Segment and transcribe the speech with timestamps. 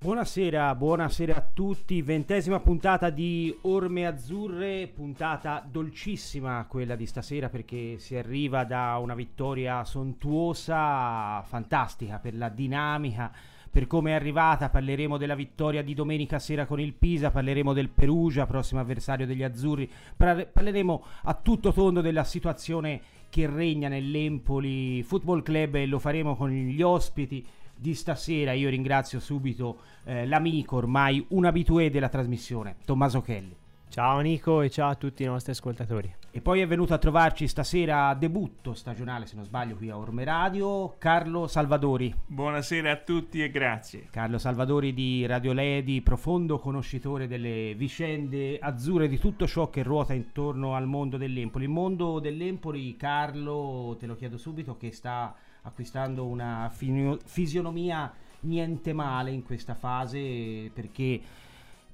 [0.00, 7.98] Buonasera, buonasera a tutti, ventesima puntata di Orme Azzurre, puntata dolcissima quella di stasera perché
[7.98, 13.32] si arriva da una vittoria sontuosa, fantastica per la dinamica,
[13.68, 17.88] per come è arrivata, parleremo della vittoria di domenica sera con il Pisa, parleremo del
[17.88, 25.42] Perugia, prossimo avversario degli Azzurri, parleremo a tutto tondo della situazione che regna nell'Empoli Football
[25.42, 27.44] Club e lo faremo con gli ospiti
[27.78, 28.52] di stasera.
[28.52, 33.56] Io ringrazio subito eh, l'amico, ormai un abitué della trasmissione, Tommaso Kelly.
[33.90, 36.14] Ciao Nico e ciao a tutti i nostri ascoltatori.
[36.30, 39.96] E poi è venuto a trovarci stasera a debutto stagionale, se non sbaglio, qui a
[39.96, 42.14] Orme Radio, Carlo Salvadori.
[42.26, 44.08] Buonasera a tutti e grazie.
[44.10, 50.12] Carlo Salvadori di Radio Ledi, profondo conoscitore delle vicende azzurre, di tutto ciò che ruota
[50.12, 51.64] intorno al mondo dell'Empoli.
[51.64, 55.34] Il mondo dell'Empoli, Carlo, te lo chiedo subito, che sta
[55.68, 61.20] acquistando una fisionomia niente male in questa fase perché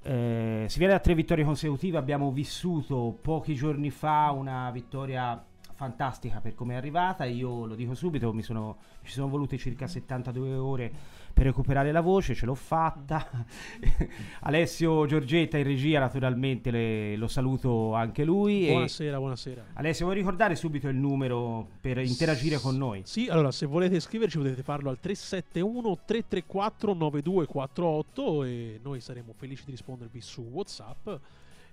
[0.01, 6.39] eh, si viene da tre vittorie consecutive, abbiamo vissuto pochi giorni fa una vittoria fantastica
[6.39, 10.93] per come è arrivata, io lo dico subito, sono, ci sono volute circa 72 ore
[11.35, 13.45] per recuperare la voce, ce l'ho fatta.
[14.43, 18.67] Alessio Giorgetta in regia, naturalmente le, lo saluto anche lui.
[18.67, 19.65] Buonasera, buonasera.
[19.73, 23.01] Alessio, vuoi ricordare subito il numero per interagire S- con noi?
[23.03, 29.63] Sì, allora se volete scriverci potete farlo al 371 334 9248 e noi saremo felici
[29.65, 31.09] di rispondervi su WhatsApp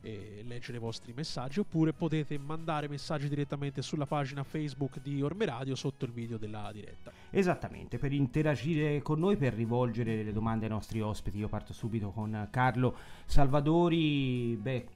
[0.02, 5.46] e leggere i vostri messaggi oppure potete mandare messaggi direttamente sulla pagina Facebook di Orme
[5.46, 7.12] Radio sotto il video della diretta.
[7.30, 12.10] Esattamente, per interagire con noi, per rivolgere le domande ai nostri ospiti, io parto subito
[12.10, 12.96] con Carlo
[13.32, 14.56] Salvadori.
[14.60, 14.86] Beh,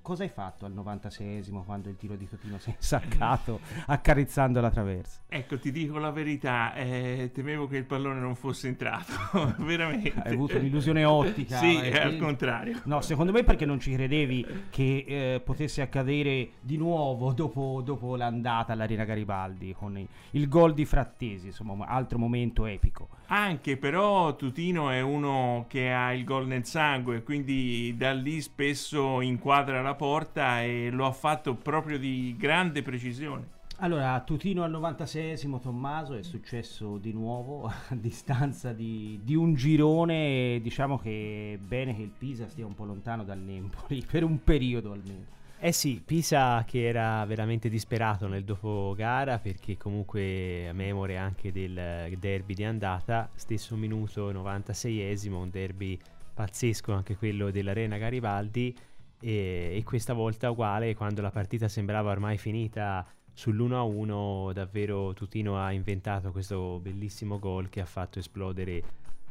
[0.00, 4.70] cosa hai fatto al 96esimo quando il tiro di Totino si è insaccato accarezzando la
[4.70, 5.20] traversa?
[5.28, 9.12] Ecco, ti dico la verità, eh, temevo che il pallone non fosse entrato,
[9.58, 10.14] veramente.
[10.22, 11.58] Hai avuto un'illusione ottica.
[11.58, 12.80] sì, eh, al contrario.
[12.84, 18.16] No, secondo me perché non ci credevi che eh, potesse accadere di nuovo dopo, dopo
[18.16, 23.08] l'andata all'Arena Garibaldi con il, il gol di Frattesi, insomma insomma, altro momento epico.
[23.26, 27.63] Anche però Tutino è uno che ha il gol nel sangue, quindi
[27.96, 33.54] da lì spesso inquadra la porta e lo ha fatto proprio di grande precisione.
[33.78, 40.60] Allora, Tutino al 96esimo, Tommaso, è successo di nuovo a distanza di, di, un girone.
[40.62, 44.92] Diciamo che è bene che il Pisa stia un po' lontano dall'Empoli, per un periodo
[44.92, 45.32] almeno.
[45.58, 51.52] Eh sì, Pisa che era veramente disperato nel dopo gara perché comunque a memore anche
[51.52, 55.98] del derby di andata, stesso minuto 96esimo, un derby
[56.34, 58.76] pazzesco anche quello dell'Arena Garibaldi
[59.20, 65.72] e, e questa volta uguale quando la partita sembrava ormai finita sull'1-1 davvero Tutino ha
[65.72, 68.82] inventato questo bellissimo gol che ha fatto esplodere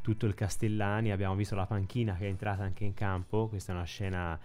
[0.02, 3.75] tutto il Castellani, abbiamo visto la panchina che è entrata anche in campo, questa è
[3.75, 4.38] una scena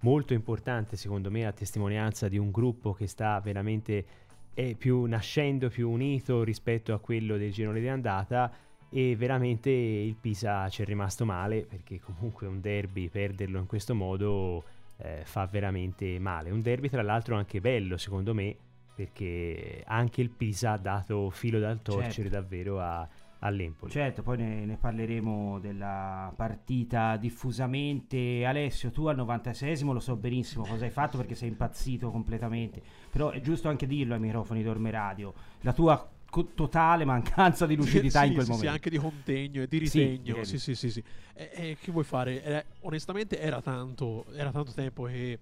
[0.00, 4.04] molto importante secondo me a testimonianza di un gruppo che sta veramente
[4.52, 8.50] è più nascendo, più unito rispetto a quello del girone di andata
[8.90, 13.94] e veramente il Pisa ci è rimasto male perché comunque un derby perderlo in questo
[13.94, 14.64] modo
[14.98, 16.50] eh, fa veramente male.
[16.50, 18.56] Un derby tra l'altro anche bello secondo me
[18.94, 22.30] perché anche il Pisa ha dato filo dal torcere certo.
[22.30, 23.06] davvero a,
[23.40, 23.90] all'Empoli.
[23.90, 28.44] Certo, poi ne, ne, parleremo della partita diffusamente.
[28.46, 33.30] Alessio, tu al 96esimo lo so benissimo cosa hai fatto perché sei impazzito completamente, però
[33.30, 38.20] è giusto anche dirlo ai microfoni d'Orme Radio, la tua co- totale mancanza di lucidità
[38.20, 38.68] sì, in quel sì, momento.
[38.68, 40.44] Sì, anche di contegno e di ritegno.
[40.44, 41.02] Sì, sì, sì, sì.
[41.32, 42.42] E, e che vuoi fare?
[42.42, 45.38] Era, onestamente era tanto, era tanto tempo che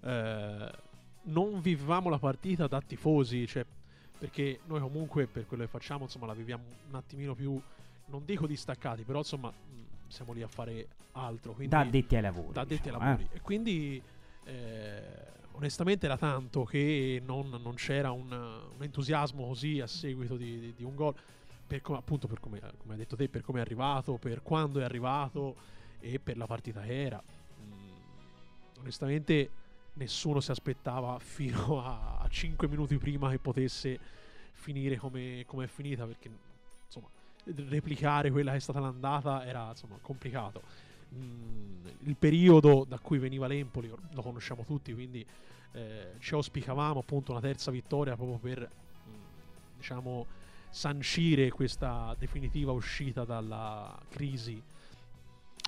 [0.00, 0.70] eh,
[1.24, 3.64] non vivevamo la partita da tifosi, cioè
[4.18, 7.60] perché noi comunque per quello che facciamo insomma la viviamo un attimino più
[8.06, 12.22] non dico distaccati però insomma mm, siamo lì a fare altro quindi, da addetti ai
[12.22, 13.36] lavori da addetti diciamo, ai lavori eh?
[13.36, 14.00] e quindi
[14.44, 15.02] eh,
[15.52, 20.74] onestamente era tanto che non, non c'era un, un, entusiasmo così a seguito di, di,
[20.74, 21.14] di un gol.
[21.66, 24.80] Per com- appunto per come, come, hai detto te per come è arrivato per quando
[24.80, 25.56] è arrivato
[26.00, 27.22] e per la partita che era.
[27.62, 29.50] Mm, onestamente
[29.94, 33.98] nessuno si aspettava fino a, a 5 minuti prima che potesse
[34.52, 36.30] finire come, come, è finita perché
[36.86, 37.08] insomma
[37.44, 40.62] replicare quella che è stata l'andata era insomma complicato
[41.12, 45.24] mm, il periodo da cui veniva l'Empoli lo conosciamo tutti quindi
[45.72, 49.14] eh, ci auspicavamo appunto una terza vittoria proprio per mm,
[49.76, 50.26] diciamo
[50.70, 54.60] sancire questa definitiva uscita dalla crisi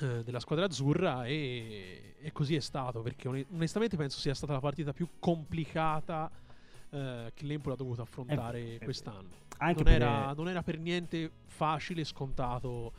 [0.02, 4.60] eh, della squadra azzurra e, e, così è stato perché onestamente penso sia stata la
[4.60, 6.30] partita più complicata
[6.90, 9.28] eh, che l'Empoli ha dovuto affrontare eh, quest'anno.
[9.60, 12.92] non era, non, era, per niente facile, scontato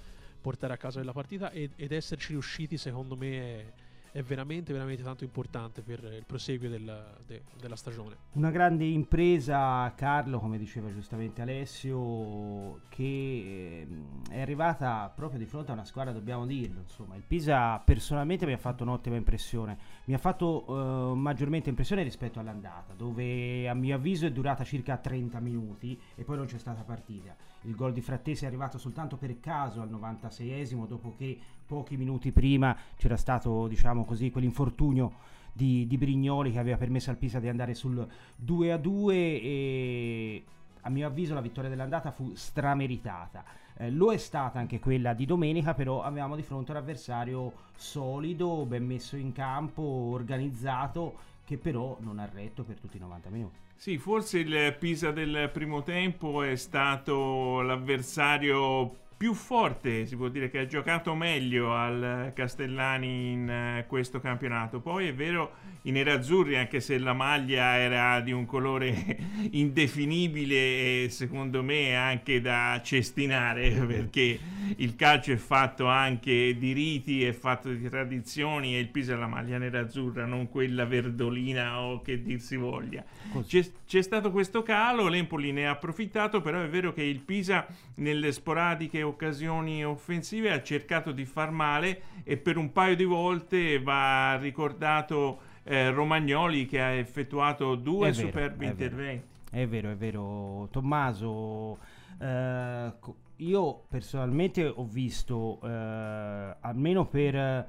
[0.46, 3.66] portare a casa della partita ed, ed esserci riusciti secondo me è,
[4.12, 8.16] è veramente, veramente tanto importante per il proseguio del, de, della stagione.
[8.34, 15.72] Una grande impresa, Carlo, come diceva giustamente Alessio, che ehm, è arrivata proprio di fronte
[15.72, 16.82] a una squadra, dobbiamo dirlo.
[16.82, 19.78] Insomma, il Pisa personalmente mi ha fatto un'ottima impressione.
[20.06, 24.96] Mi ha fatto uh, maggiormente impressione rispetto all'andata, dove a mio avviso è durata circa
[24.96, 27.36] 30 minuti e poi non c'è stata partita.
[27.66, 32.32] Il gol di Frattesi è arrivato soltanto per caso al 96esimo, dopo che pochi minuti
[32.32, 37.48] prima c'era stato, diciamo così, quell'infortunio di, di Brignoli che aveva permesso al Pisa di
[37.48, 40.44] andare sul 2 a 2 e
[40.82, 43.44] a mio avviso la vittoria dell'andata fu strameritata.
[43.78, 48.66] Eh, lo è stata anche quella di domenica, però avevamo di fronte un avversario solido,
[48.66, 53.58] ben messo in campo, organizzato, che però non ha retto per tutti i 90 minuti.
[53.78, 60.50] Sì, forse il Pisa del primo tempo è stato l'avversario più forte, si può dire
[60.50, 64.82] che ha giocato meglio al Castellani in uh, questo campionato.
[64.82, 65.54] Poi è vero
[65.84, 69.18] i nerazzurri, anche se la maglia era di un colore
[69.52, 74.38] indefinibile e secondo me anche da cestinare, perché
[74.78, 79.18] il calcio è fatto anche di riti, è fatto di tradizioni e il Pisa è
[79.18, 83.04] la maglia nerazzurra, non quella verdolina o che dir si voglia.
[83.46, 87.66] C'è, c'è stato questo calo, l'Empoli ne ha approfittato, però è vero che il Pisa
[87.96, 93.82] nelle sporadiche occasioni offensive ha cercato di far male e per un paio di volte
[93.82, 99.26] va ricordato eh, Romagnoli che ha effettuato due vero, superbi è interventi.
[99.52, 99.64] Vero.
[99.64, 101.78] È vero, è vero, Tommaso.
[102.20, 102.94] Eh,
[103.38, 107.68] io personalmente ho visto eh, almeno per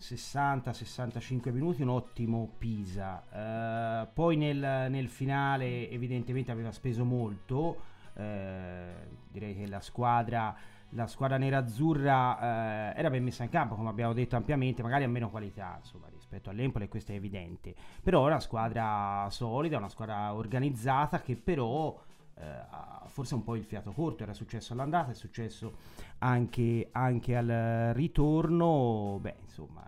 [0.00, 3.24] 60-65 minuti un ottimo Pisa.
[3.30, 7.94] Eh, poi nel, nel finale evidentemente aveva speso molto.
[8.16, 10.56] Eh, direi che la squadra
[10.90, 15.08] la squadra nerazzurra eh, era ben messa in campo, come abbiamo detto ampiamente, magari ha
[15.08, 17.74] meno qualità insomma, rispetto all'Empoli, questo è evidente.
[18.02, 22.00] Però è una squadra solida, una squadra organizzata che però
[22.38, 24.22] eh, forse un po' il fiato corto.
[24.22, 25.76] Era successo all'andata, è successo
[26.18, 29.18] anche, anche al ritorno.
[29.20, 29.84] Beh, insomma,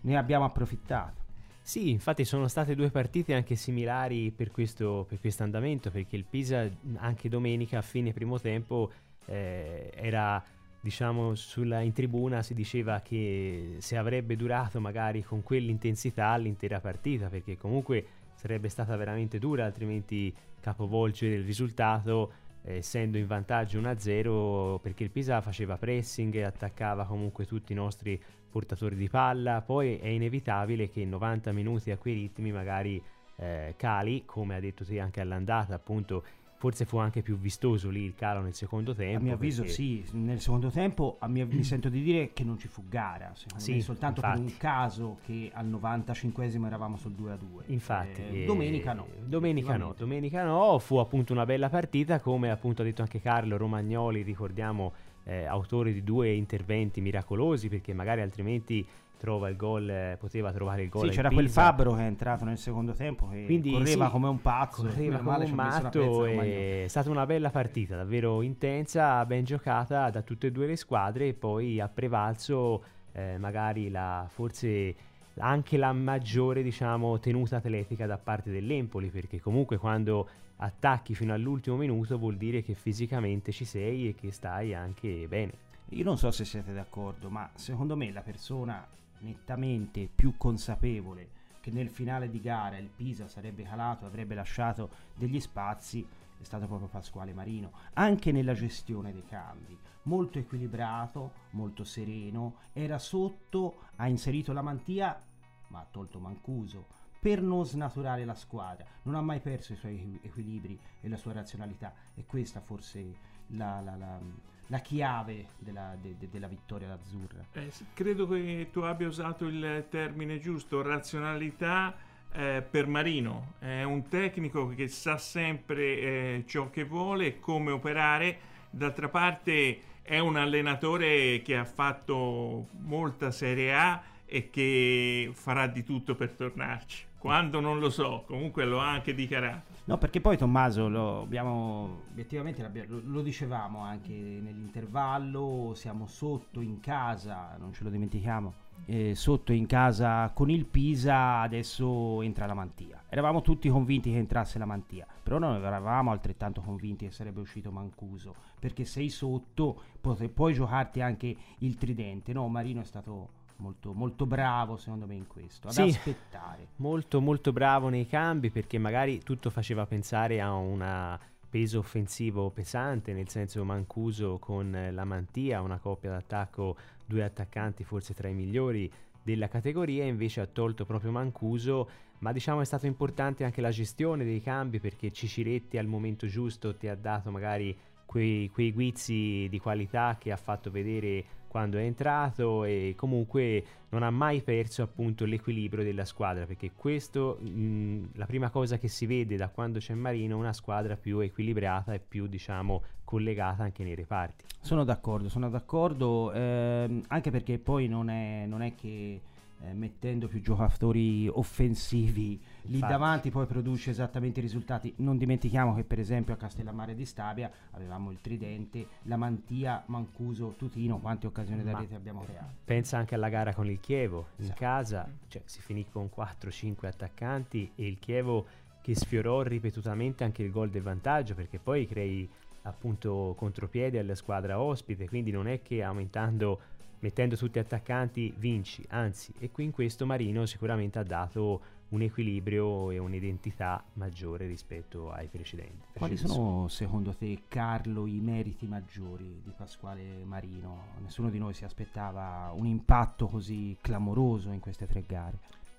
[0.00, 1.27] ne abbiamo approfittato.
[1.68, 6.66] Sì, infatti sono state due partite anche similari per questo per andamento, perché il Pisa
[6.96, 8.90] anche domenica a fine primo tempo
[9.26, 10.42] eh, era
[10.80, 17.28] diciamo sulla, in tribuna si diceva che se avrebbe durato magari con quell'intensità l'intera partita
[17.28, 22.32] perché comunque sarebbe stata veramente dura altrimenti capovolgere il risultato
[22.62, 28.18] eh, essendo in vantaggio 1-0 perché il Pisa faceva pressing attaccava comunque tutti i nostri
[28.50, 33.02] portatori di palla poi è inevitabile che in 90 minuti a quei ritmi magari
[33.36, 36.24] eh, cali come ha detto te anche all'andata appunto
[36.58, 39.20] forse fu anche più vistoso lì il calo nel secondo tempo.
[39.20, 39.74] A mio avviso perché...
[39.76, 43.30] sì, nel secondo tempo a mio, mi sento di dire che non ci fu gara,
[43.34, 44.40] secondo sì, me soltanto infatti.
[44.40, 47.64] per un caso che al 95esimo eravamo sul 2 a 2.
[47.66, 49.06] Infatti, eh, eh, domenica no.
[49.24, 53.56] Domenica no, domenica no, fu appunto una bella partita come appunto ha detto anche Carlo
[53.56, 54.92] Romagnoli, ricordiamo
[55.28, 58.84] eh, autore di due interventi miracolosi perché magari altrimenti
[59.18, 61.10] trova il gol, eh, poteva trovare il gol.
[61.10, 64.28] Sì, c'era quel Fabbro che è entrato nel secondo tempo che Quindi, correva sì, come
[64.28, 66.24] un pazzo, correva come un matto.
[66.24, 71.28] È stata una bella partita, davvero intensa, ben giocata da tutte e due le squadre
[71.28, 72.82] e poi ha prevalso
[73.12, 74.94] eh, magari la forse
[75.40, 81.76] anche la maggiore diciamo tenuta atletica da parte dell'Empoli perché comunque quando attacchi fino all'ultimo
[81.76, 85.66] minuto vuol dire che fisicamente ci sei e che stai anche bene.
[85.90, 88.86] Io non so se siete d'accordo, ma secondo me la persona
[89.20, 95.40] nettamente più consapevole che nel finale di gara il Pisa sarebbe calato avrebbe lasciato degli
[95.40, 96.06] spazi
[96.40, 102.98] è stato proprio Pasquale Marino, anche nella gestione dei cambi, molto equilibrato, molto sereno, era
[102.98, 105.20] sotto, ha inserito la mantia,
[105.68, 106.86] ma ha tolto Mancuso,
[107.20, 111.32] per non snaturare la squadra, non ha mai perso i suoi equilibri e la sua
[111.32, 113.16] razionalità, e questa forse
[113.48, 114.20] la, la, la
[114.68, 117.44] la chiave della, de, de, della vittoria azzurra.
[117.52, 121.94] Eh, credo che tu abbia usato il termine giusto, razionalità
[122.32, 123.54] eh, per Marino.
[123.58, 128.38] È un tecnico che sa sempre eh, ciò che vuole e come operare.
[128.70, 135.82] D'altra parte è un allenatore che ha fatto molta Serie A e che farà di
[135.82, 137.06] tutto per tornarci.
[137.18, 139.76] quando non lo so, comunque lo ha anche dichiarato.
[139.86, 147.56] No, perché poi Tommaso lo abbiamo obiettivamente lo, dicevamo anche nell'intervallo, siamo sotto in casa,
[147.58, 148.52] non ce lo dimentichiamo,
[148.84, 153.02] eh, sotto in casa con il Pisa, adesso entra la Mantia.
[153.08, 157.72] Eravamo tutti convinti che entrasse la Mantia, però non eravamo altrettanto convinti che sarebbe uscito
[157.72, 162.46] Mancuso, perché sei sotto, puoi, puoi giocarti anche il tridente, no?
[162.48, 166.68] Marino è stato molto, molto bravo secondo me in questo, ad sì, aspettare.
[166.76, 173.12] Molto molto bravo nei cambi perché magari tutto faceva pensare a un peso offensivo pesante,
[173.12, 178.90] nel senso Mancuso con la Mantia, una coppia d'attacco, due attaccanti forse tra i migliori
[179.22, 181.88] della categoria, invece ha tolto proprio Mancuso,
[182.18, 186.76] ma diciamo è stato importante anche la gestione dei cambi perché Ciciretti al momento giusto
[186.76, 191.82] ti ha dato magari quei, quei guizzi di qualità che ha fatto vedere quando è
[191.82, 198.26] entrato e comunque non ha mai perso appunto l'equilibrio della squadra perché questo mh, la
[198.26, 202.26] prima cosa che si vede da quando c'è Marino una squadra più equilibrata e più
[202.26, 204.44] diciamo collegata anche nei reparti.
[204.60, 209.20] Sono d'accordo, sono d'accordo ehm, anche perché poi non è, non è che
[209.60, 212.92] eh, mettendo più giocatori offensivi lì Infatti.
[212.92, 214.92] davanti poi produce esattamente i risultati.
[214.98, 220.54] Non dimentichiamo che per esempio a Castellammare di Stabia avevamo il tridente la Mantia, Mancuso,
[220.56, 220.98] Tutino.
[220.98, 222.46] Quante occasioni da rete abbiamo creato?
[222.64, 224.28] pensa anche alla gara con il Chievo.
[224.36, 224.58] In esatto.
[224.58, 228.46] casa cioè, si finì con 4-5 attaccanti e il Chievo
[228.80, 232.28] che sfiorò ripetutamente anche il gol del vantaggio perché poi crei
[232.62, 235.08] appunto contropiedi alla squadra ospite.
[235.08, 236.60] Quindi non è che aumentando
[237.00, 241.60] mettendo tutti attaccanti vinci, anzi, e qui in questo Marino sicuramente ha dato
[241.90, 245.86] un equilibrio e un'identità maggiore rispetto ai precedenti.
[245.94, 250.94] Quali sono secondo te, Carlo, i meriti maggiori di Pasquale Marino?
[251.00, 255.38] Nessuno di noi si aspettava un impatto così clamoroso in queste tre gare.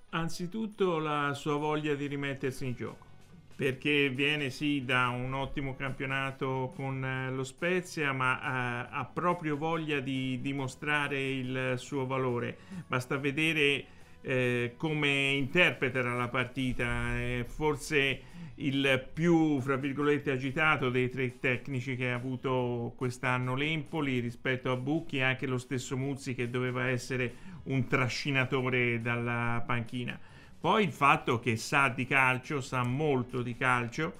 [0.09, 3.09] Anzitutto la sua voglia di rimettersi in gioco
[3.59, 9.57] perché viene sì da un ottimo campionato con eh, lo Spezia, ma ha, ha, proprio
[9.57, 12.57] voglia di dimostrare il suo valore.
[12.87, 13.85] Basta vedere
[14.21, 18.21] eh, come interpreta la partita, eh, forse
[18.55, 24.75] il più, fra virgolette, agitato dei tre tecnici che ha avuto quest'anno l'Empoli rispetto a
[24.75, 27.33] Bucchi e anche lo stesso Muzzi che doveva essere
[27.63, 30.19] un trascinatore dalla panchina.
[30.59, 34.13] Poi il fatto che sa di calcio, sa molto di calcio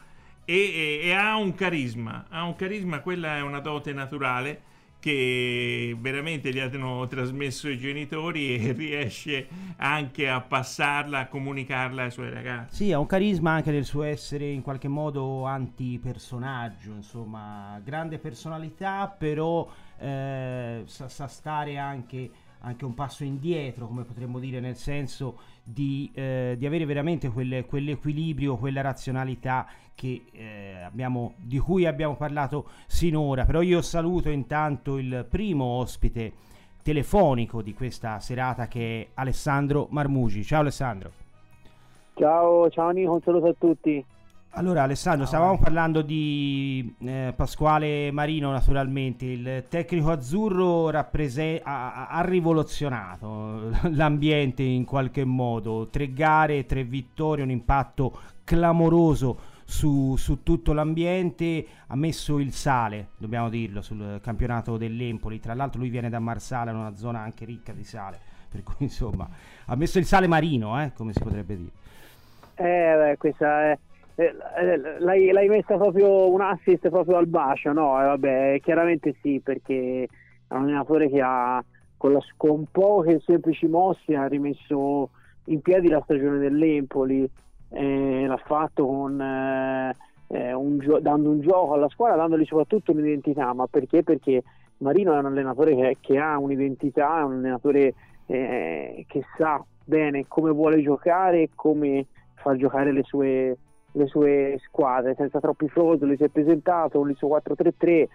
[0.46, 4.68] e, e, e ha un carisma, ha un carisma, quella è una dote naturale
[5.00, 12.12] che veramente gli hanno trasmesso i genitori e riesce anche a passarla, a comunicarla ai
[12.12, 12.84] suoi ragazzi.
[12.84, 19.08] Sì, ha un carisma anche del suo essere in qualche modo antipersonaggio, insomma, grande personalità,
[19.08, 22.30] però eh, sa, sa, stare anche,
[22.62, 27.66] anche un passo indietro, come potremmo dire, nel senso di, eh, di avere veramente quel,
[27.66, 33.46] quell'equilibrio, quella razionalità che, eh, abbiamo, di cui abbiamo parlato sinora.
[33.46, 36.34] Però io saluto intanto il primo ospite
[36.82, 40.44] telefonico di questa serata che è Alessandro Marmugi.
[40.44, 41.12] Ciao Alessandro.
[42.16, 44.06] Ciao, ciao Nico, un saluto a tutti.
[44.54, 52.22] Allora Alessandro, stavamo parlando di eh, Pasquale Marino naturalmente, il tecnico azzurro rapprese- ha, ha,
[52.22, 60.74] rivoluzionato l'ambiente in qualche modo, tre gare, tre vittorie, un impatto clamoroso su, su, tutto
[60.74, 66.20] l'ambiente, ha messo il sale, dobbiamo dirlo, sul campionato dell'Empoli, tra l'altro lui viene da
[66.20, 69.30] Marsala, una zona anche ricca di sale, per cui insomma
[69.66, 71.72] ha messo il sale marino, eh, come si potrebbe dire.
[72.56, 73.78] Eh, beh, questa è
[75.00, 78.00] l'hai, l'hai, messa proprio un assist proprio al bacio, no?
[78.02, 80.08] Eh, vabbè, chiaramente sì, perché
[80.48, 81.64] è un allenatore che ha
[81.96, 85.10] con, la, con poche semplici mosse ha rimesso
[85.46, 87.30] in piedi la stagione dell'Empoli,
[87.70, 89.96] eh, l'ha fatto con, eh,
[90.28, 94.04] eh un gio- dando un gioco alla squadra, dandogli soprattutto un'identità, ma perché?
[94.04, 94.44] Perché
[94.78, 97.94] Marino è un allenatore che, che ha un'identità, è un allenatore
[98.30, 103.58] che sa bene come vuole giocare e come far giocare le sue,
[103.94, 108.08] le sue squadre senza troppi frontoli, si è presentato con il suo 4-3-3,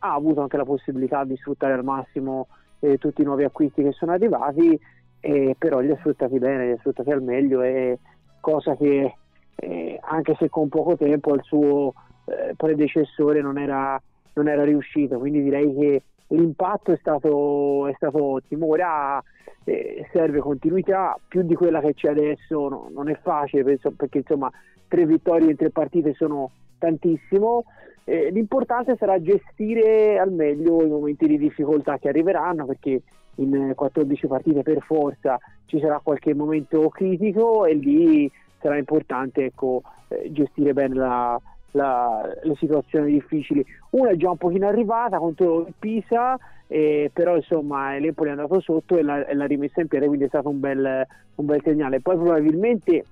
[0.00, 2.48] ha avuto anche la possibilità di sfruttare al massimo
[2.80, 4.78] eh, tutti i nuovi acquisti che sono arrivati,
[5.20, 7.96] eh, però li ha sfruttati bene, li ha sfruttati al meglio, è
[8.40, 9.14] cosa che
[9.56, 11.92] eh, anche se con poco tempo il suo
[12.26, 14.00] eh, predecessore non era,
[14.34, 18.66] non era riuscito, quindi direi che l'impatto è stato, è stato ottimo.
[18.66, 19.22] Ora
[19.64, 24.18] eh, serve continuità, più di quella che c'è adesso no, non è facile penso, perché
[24.18, 24.50] insomma
[24.88, 27.64] tre vittorie in tre partite sono tantissimo.
[28.04, 33.02] Eh, l'importante sarà gestire al meglio i momenti di difficoltà che arriveranno perché
[33.36, 38.30] in 14 partite per forza ci sarà qualche momento critico e lì
[38.60, 41.40] sarà importante ecco, eh, gestire bene la,
[41.72, 43.64] la, le situazioni difficili.
[43.90, 48.60] Una è già un pochino arrivata contro il Pisa, eh, però insomma l'Empoli è andato
[48.60, 52.00] sotto e l'ha, rimessa in piedi, quindi è stato un bel, un bel segnale.
[52.00, 53.04] Poi probabilmente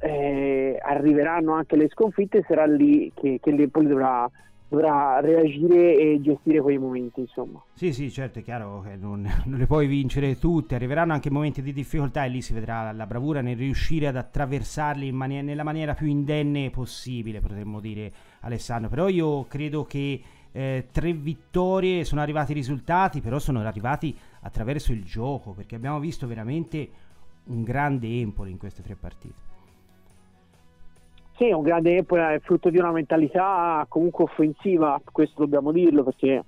[0.00, 4.28] eh, arriveranno anche le sconfitte sarà lì che, che l'Empoli dovrà
[4.70, 7.60] dovrà reagire e gestire quei momenti insomma.
[7.72, 10.76] Sì sì certo è chiaro che non, non, le puoi vincere tutte.
[10.76, 15.10] Arriveranno anche momenti di difficoltà e lì si vedrà la bravura nel riuscire ad attraversarli
[15.10, 18.88] mani- nella maniera più indenne possibile potremmo dire Alessandro.
[18.88, 20.20] Però io credo che
[20.52, 25.98] eh, tre vittorie sono arrivati i risultati però sono arrivati attraverso il gioco perché abbiamo
[25.98, 26.88] visto veramente
[27.46, 29.49] un grande Empoli in queste tre partite
[31.40, 36.04] sì, è un grande Empoli, è frutto di una mentalità comunque offensiva, questo dobbiamo dirlo
[36.04, 36.44] perché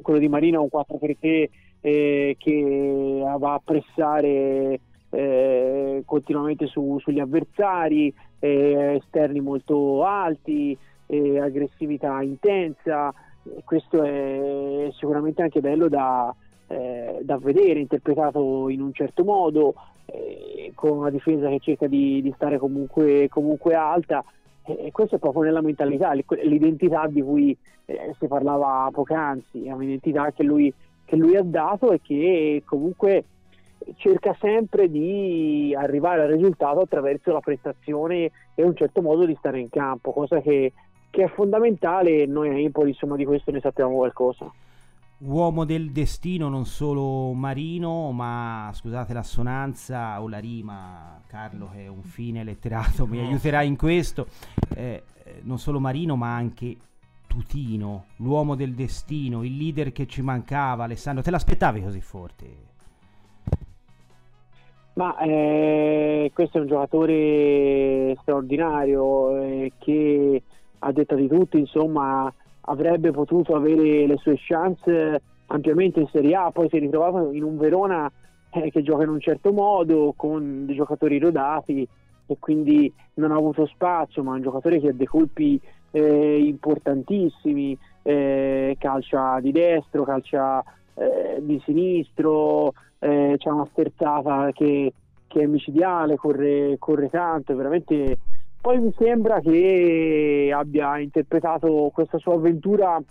[0.00, 4.78] quello di Marino è un 4 per 3 eh, che va a pressare
[5.10, 13.12] eh, continuamente su, sugli avversari, eh, esterni molto alti, aggressività intensa.
[13.64, 16.32] Questo è sicuramente anche bello da,
[16.72, 19.74] eh, da vedere, interpretato in un certo modo
[20.06, 24.24] eh, con una difesa che cerca di, di stare comunque, comunque alta.
[24.64, 30.30] E questo è proprio nella mentalità, l'identità di cui eh, si parlava poc'anzi, è un'identità
[30.30, 30.72] che lui,
[31.04, 33.24] che lui, ha dato e che comunque
[33.96, 39.58] cerca sempre di arrivare al risultato attraverso la prestazione e un certo modo di stare
[39.58, 40.72] in campo, cosa che,
[41.10, 44.50] che è fondamentale e noi a Empoli insomma di questo ne sappiamo qualcosa
[45.24, 51.88] uomo del destino non solo Marino, ma scusate l'assonanza o la rima, Carlo che è
[51.88, 54.26] un fine letterato mi aiuterà in questo,
[54.74, 55.02] eh,
[55.42, 56.76] non solo Marino ma anche
[57.26, 62.70] Tutino, l'uomo del destino, il leader che ci mancava, Alessandro, te l'aspettavi così forte?
[64.94, 70.42] Ma eh, questo è un giocatore straordinario eh, che
[70.80, 72.30] a detta di tutti insomma
[72.62, 77.42] avrebbe potuto avere le sue chance ampiamente in Serie A, poi si è ritrovato in
[77.42, 78.10] un Verona
[78.50, 81.86] eh, che gioca in un certo modo, con dei giocatori rodati
[82.26, 86.38] e quindi non ha avuto spazio, ma è un giocatore che ha dei colpi eh,
[86.38, 90.62] importantissimi, eh, calcia di destro, calcia
[90.94, 94.92] eh, di sinistro, eh, c'è una sterzata che,
[95.26, 98.18] che è micidiale, corre, corre tanto, veramente
[98.62, 103.02] poi mi sembra che abbia interpretato questa sua avventura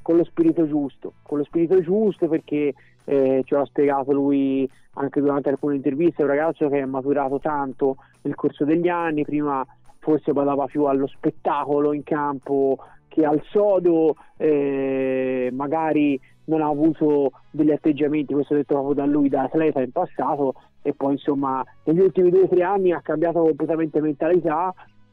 [0.00, 2.72] con lo spirito giusto, con lo spirito giusto perché
[3.04, 7.40] eh, ci ha spiegato lui anche durante alcune interviste, è un ragazzo che è maturato
[7.40, 9.66] tanto nel corso degli anni, prima
[9.98, 17.32] forse badava più allo spettacolo in campo che al sodo, eh, magari non ha avuto
[17.50, 21.98] degli atteggiamenti, questo detto proprio da lui da atleta in passato e poi insomma negli
[21.98, 24.72] ultimi due o tre anni ha cambiato completamente mentalità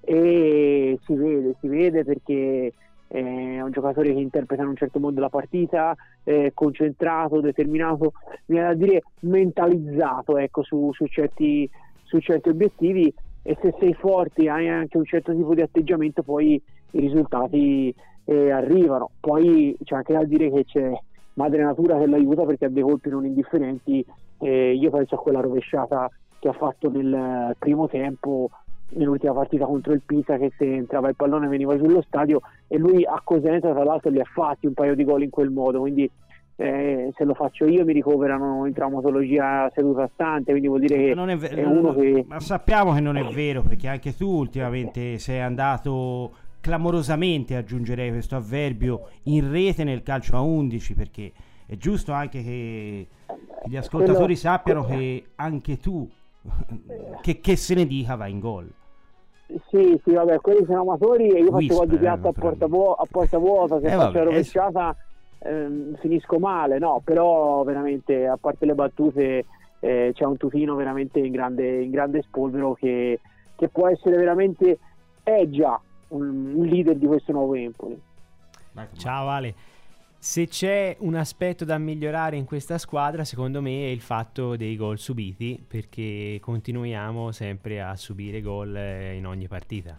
[0.10, 2.72] e si vede, si vede perché
[3.08, 5.94] è un giocatore che interpreta in un certo modo la partita,
[6.24, 8.14] è concentrato, determinato,
[8.46, 11.70] viene a dire mentalizzato ecco, su, su, certi,
[12.04, 16.24] su certi obiettivi e se sei forte e hai anche un certo tipo di atteggiamento
[16.24, 16.54] poi
[16.92, 17.94] i risultati
[18.24, 19.10] eh, arrivano.
[19.20, 20.90] Poi c'è anche da dire che c'è
[21.34, 24.06] madre natura che l'aiuta perché ha dei colpi non indifferenti.
[24.40, 28.50] Eh, io penso a quella rovesciata che ha fatto nel primo tempo
[28.90, 33.04] nell'ultima partita contro il Pisa che se entrava il pallone veniva sullo stadio e lui
[33.06, 36.10] a Cosenza tra l'altro li ha fatti un paio di gol in quel modo quindi
[36.60, 41.14] eh, se lo faccio io mi ricoverano in traumatologia seduta stante quindi vuol dire che
[41.14, 44.28] non è, ver- è uno che ma sappiamo che non è vero perché anche tu
[44.28, 51.32] ultimamente sei andato clamorosamente aggiungerei questo avverbio in rete nel calcio a 11 perché
[51.68, 53.08] è giusto anche che
[53.66, 56.10] gli ascoltatori sappiano che anche tu
[57.22, 58.70] che, che, se ne dica va in gol.
[59.70, 62.68] Sì, sì, vabbè, quelli sono amatori e io Whisper, faccio gol di piatto a porta,
[62.68, 64.96] vuo- a porta vuota, se eh, faccio la rovesciata
[65.40, 69.46] ehm, finisco male, no, però veramente a parte le battute
[69.80, 73.20] eh, c'è un tutino veramente in grande, in grande spolvero che,
[73.56, 74.80] che, può essere veramente,
[75.24, 75.80] è già
[76.10, 78.00] un, un leader di questo nuovo Empoli.
[78.98, 79.56] Ciao Ale.
[80.20, 84.76] Se c'è un aspetto da migliorare in questa squadra, secondo me è il fatto dei
[84.76, 89.98] gol subiti, perché continuiamo sempre a subire gol eh, in ogni partita.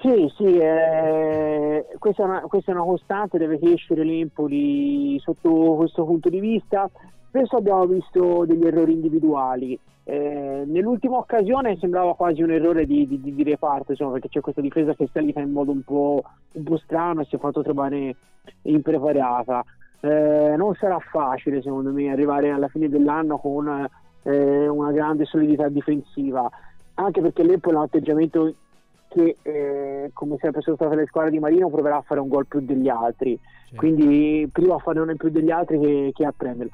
[0.00, 6.04] Sì, sì, eh, questa, è una, questa, è una, costante, deve crescere l'Empoli sotto questo
[6.04, 6.88] punto di vista.
[7.28, 9.78] Spesso abbiamo visto degli errori individuali,
[10.10, 14.62] eh, nell'ultima occasione sembrava quasi un errore di, di, di reparto, insomma, perché c'è questa
[14.62, 17.62] difesa che è salita in modo un po', un po', strano e si è fatto
[17.62, 18.16] trovare
[18.62, 19.62] impreparata.
[20.00, 23.86] eh, non sarà facile secondo me arrivare alla fine dell'anno con
[24.22, 26.50] eh, una grande solidità difensiva,
[26.94, 28.54] anche perché l'Empoli ha un atteggiamento
[29.08, 32.46] che eh, come sempre sono state le squadre di Marino proverà a fare un gol
[32.46, 33.76] più degli altri, certo.
[33.76, 36.72] quindi prima a fare uno in più degli altri che, che a prenderlo.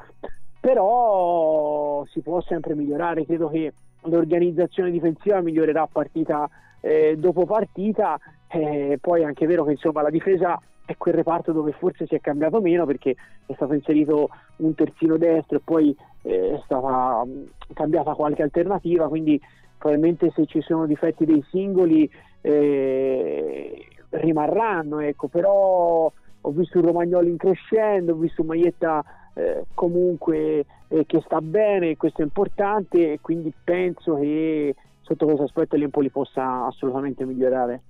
[0.64, 3.74] Però si può sempre migliorare, credo che
[4.04, 6.48] l'organizzazione difensiva migliorerà partita
[6.80, 11.52] eh, dopo partita, eh, poi è anche vero che insomma la difesa è quel reparto
[11.52, 15.94] dove forse si è cambiato meno perché è stato inserito un terzino destro e poi
[16.22, 17.42] eh, è stata mm,
[17.74, 19.38] cambiata qualche alternativa, quindi
[19.76, 27.28] probabilmente se ci sono difetti dei singoli eh, rimarranno, ecco, però ho visto un Romagnoli
[27.28, 33.12] in crescendo, ho visto un Maglietta eh, comunque eh, che sta bene, questo è importante
[33.12, 37.82] e quindi penso che sotto questo aspetto l'Empoli possa assolutamente migliorare.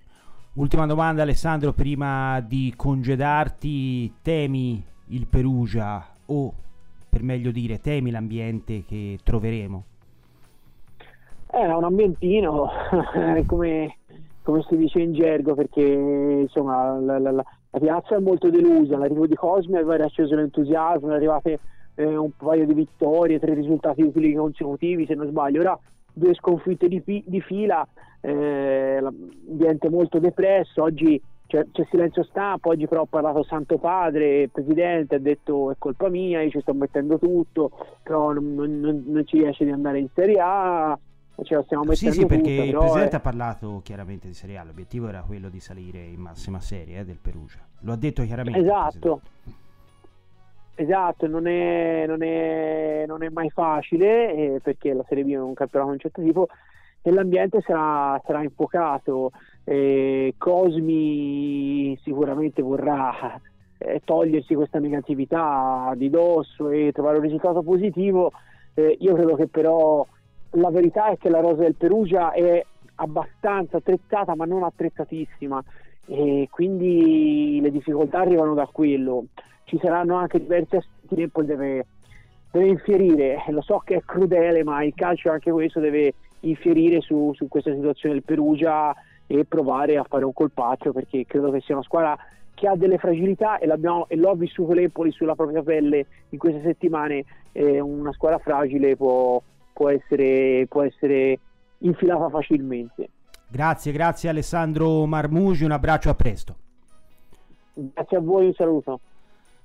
[0.55, 6.53] Ultima domanda Alessandro, prima di congedarti, temi il Perugia o
[7.09, 9.85] per meglio dire temi l'ambiente che troveremo?
[11.47, 12.69] È un ambientino,
[13.47, 13.99] come,
[14.43, 18.97] come, si dice in gergo, perché insomma la, la, la, la piazza è molto delusa,
[18.97, 21.59] l'arrivo di Cosme aveva riacceso l'entusiasmo, sono arrivate
[21.97, 25.79] eh, un paio di vittorie, tre risultati utili consecutivi se non sbaglio, ora
[26.13, 27.85] due sconfitte di, di fila,
[28.21, 34.43] eh, l'ambiente molto depresso, oggi c'è, c'è, silenzio stampa, oggi però ha parlato Santo Padre,
[34.43, 37.73] il Presidente ha detto è colpa mia, io ci sto mettendo tutto,
[38.05, 40.97] però non, non, non ci riesce di andare in Serie A,
[41.43, 43.15] ce la stiamo mettendo Sì, sì, perché tutta, il Presidente è...
[43.17, 47.05] ha parlato chiaramente di Serie A, l'obiettivo era quello di salire in massima serie eh,
[47.05, 48.61] del Perugia, lo ha detto chiaramente.
[48.61, 49.21] Esatto.
[50.77, 55.39] Esatto, non è, non è, non è mai facile eh, perché la Serie B è
[55.39, 56.49] un campionato di un certo tipo
[57.01, 59.31] e l'ambiente sarà, sarà infuocato.
[59.63, 63.41] Eh, Cosmi sicuramente vorrà
[63.79, 68.33] eh, togliersi questa negatività di dosso e trovare un risultato positivo.
[68.75, 70.05] Eh, io credo che però
[70.55, 72.65] la verità è che la rosa del Perugia è
[72.97, 75.63] abbastanza attrezzata ma non attrezzatissima
[76.07, 79.27] e quindi le difficoltà arrivano da quello
[79.65, 81.87] ci saranno anche diversi aspetti e poi deve,
[82.51, 83.43] deve infierire.
[83.49, 87.73] Lo so che è crudele, ma il calcio anche questo deve infierire su, su questa
[87.73, 88.95] situazione del Perugia
[89.27, 92.17] e provare a fare un colpaccio perché credo che sia una squadra
[92.53, 97.25] che ha delle fragilità e, e l'ho vissuto l'Empoli sulla propria pelle in queste settimane.
[97.53, 99.43] Eh, una squadra fragile può,
[99.75, 101.39] può, essere, può essere
[101.79, 103.11] infilata facilmente.
[103.47, 106.57] Grazie, grazie Alessandro Marmugi, un abbraccio, a presto.
[107.75, 109.01] Grazie a voi, un saluto.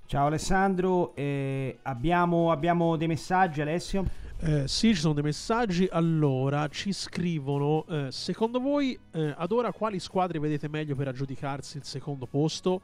[0.05, 4.03] Ciao Alessandro, eh, abbiamo, abbiamo, dei messaggi Alessio?
[4.41, 5.87] Eh, sì, ci sono dei messaggi.
[5.91, 11.77] Allora, ci scrivono, eh, secondo voi eh, ad ora quali squadre vedete meglio per aggiudicarsi
[11.77, 12.81] il secondo posto?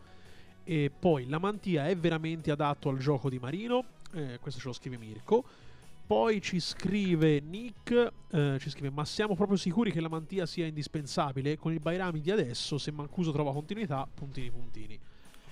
[0.63, 3.83] E poi, la Mantia è veramente adatto al gioco di Marino?
[4.13, 5.43] Eh, questo ce lo scrive Mirko.
[6.07, 10.67] Poi ci scrive Nick, eh, ci scrive, ma siamo proprio sicuri che la Mantia sia
[10.67, 11.57] indispensabile?
[11.57, 14.99] Con il Bairami di adesso, se Mancuso trova continuità, puntini puntini.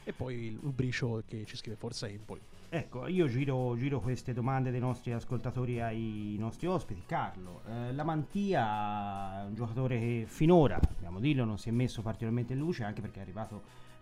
[0.03, 2.41] E poi il, Bricio che ci scrive Forza Empoli.
[2.69, 7.01] Ecco, io giro, giro, queste domande dei nostri ascoltatori ai nostri ospiti.
[7.07, 12.03] Carlo, eh, la Mantia è un giocatore che finora, dobbiamo dirlo, non si è messo
[12.03, 13.61] particolarmente in luce anche perché è arrivato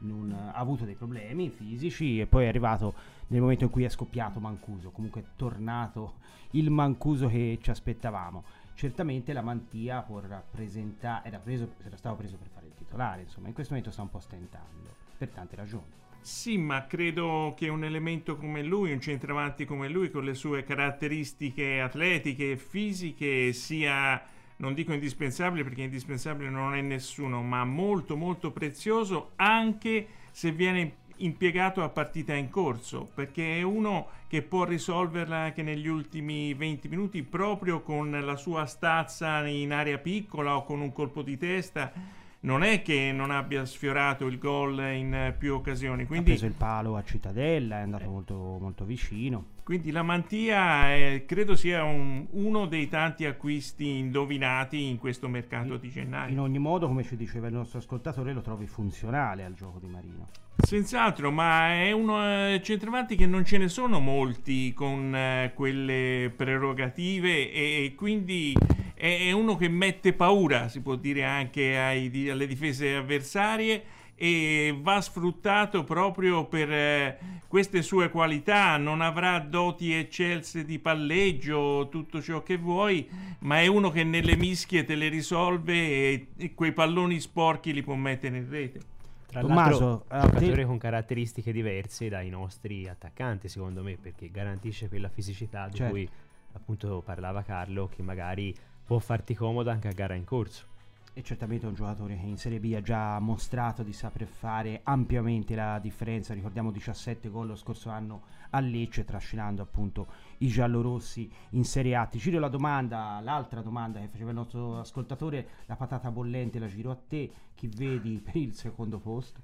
[0.10, 2.94] un, ha avuto dei problemi fisici e poi è arrivato
[3.28, 6.16] nel momento in cui è scoppiato Mancuso, comunque è tornato
[6.52, 8.44] il Mancuso che ci aspettavamo.
[8.74, 13.48] Certamente la Mantia può rappresentare, era, preso, era stato preso per fare il titolare, insomma,
[13.48, 16.00] in questo momento sta un po' stentando per tante ragioni.
[16.22, 20.64] Sì, ma credo che un elemento come lui, un centravanti come lui, con le sue
[20.64, 24.22] caratteristiche atletiche e fisiche, sia,
[24.62, 31.00] non dico indispensabile perché indispensabile non è nessuno, ma molto molto prezioso anche se viene
[31.17, 36.88] impiegato a partita in corso, perché è uno che può risolverla anche negli ultimi 20
[36.88, 42.19] minuti proprio con la sua stazza in area piccola o con un colpo di testa
[42.41, 46.06] non è che non abbia sfiorato il gol in più occasioni.
[46.06, 49.51] Quindi, ha preso il palo a Cittadella, è andato molto, molto, vicino.
[49.63, 55.78] Quindi la Mantia è, credo sia un, uno dei tanti acquisti indovinati in questo mercato
[55.78, 56.32] di gennaio.
[56.32, 59.88] In ogni modo, come ci diceva il nostro ascoltatore, lo trovi funzionale al gioco di
[59.88, 60.30] Marino.
[60.58, 66.34] Senz'altro, ma è uno eh, centravanti che non ce ne sono molti con eh, quelle
[66.36, 68.54] prerogative e, e quindi
[68.93, 73.84] è uno che mette paura, si può dire anche ai, alle difese avversarie
[74.15, 78.78] e va sfruttato proprio per eh, queste sue qualità.
[78.78, 84.36] Non avrà doti eccelse di palleggio, tutto ciò che vuoi, ma è uno che nelle
[84.36, 88.80] mischie te le risolve e, e quei palloni sporchi li può mettere in rete.
[89.28, 90.65] Tra Tommaso, l'altro, un giocatore te...
[90.65, 95.93] con caratteristiche diverse dai nostri attaccanti, secondo me, perché garantisce quella fisicità di certo.
[95.93, 96.10] cui
[96.54, 100.69] appunto parlava Carlo, che magari può farti comodo anche a gara in corso
[101.13, 105.56] e certamente un giocatore che in Serie B ha già mostrato di saper fare ampiamente
[105.56, 106.34] la differenza.
[106.34, 110.08] Ricordiamo 17 gol lo scorso anno a Lecce, trascinando appunto
[110.39, 112.06] i giallorossi in Serie A.
[112.06, 116.67] Ti giro la domanda, l'altra domanda che faceva il nostro ascoltatore, la patata bollente la
[116.67, 119.41] giro a te, chi vedi per il secondo posto?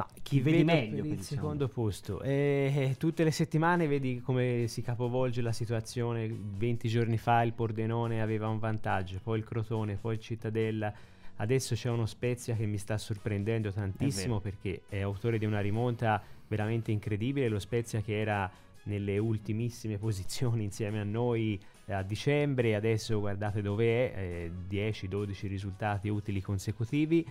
[0.00, 2.22] Ma chi vedi meglio per il secondo posto?
[2.22, 6.26] Eh, eh, tutte le settimane vedi come si capovolge la situazione.
[6.56, 10.90] 20 giorni fa il Pordenone aveva un vantaggio, poi il Crotone, poi il Cittadella.
[11.36, 15.60] Adesso c'è uno Spezia che mi sta sorprendendo tantissimo è perché è autore di una
[15.60, 17.48] rimonta veramente incredibile.
[17.48, 18.50] Lo Spezia che era
[18.84, 25.46] nelle ultimissime posizioni insieme a noi eh, a dicembre, adesso guardate dove è, eh, 10-12
[25.46, 27.26] risultati utili consecutivi.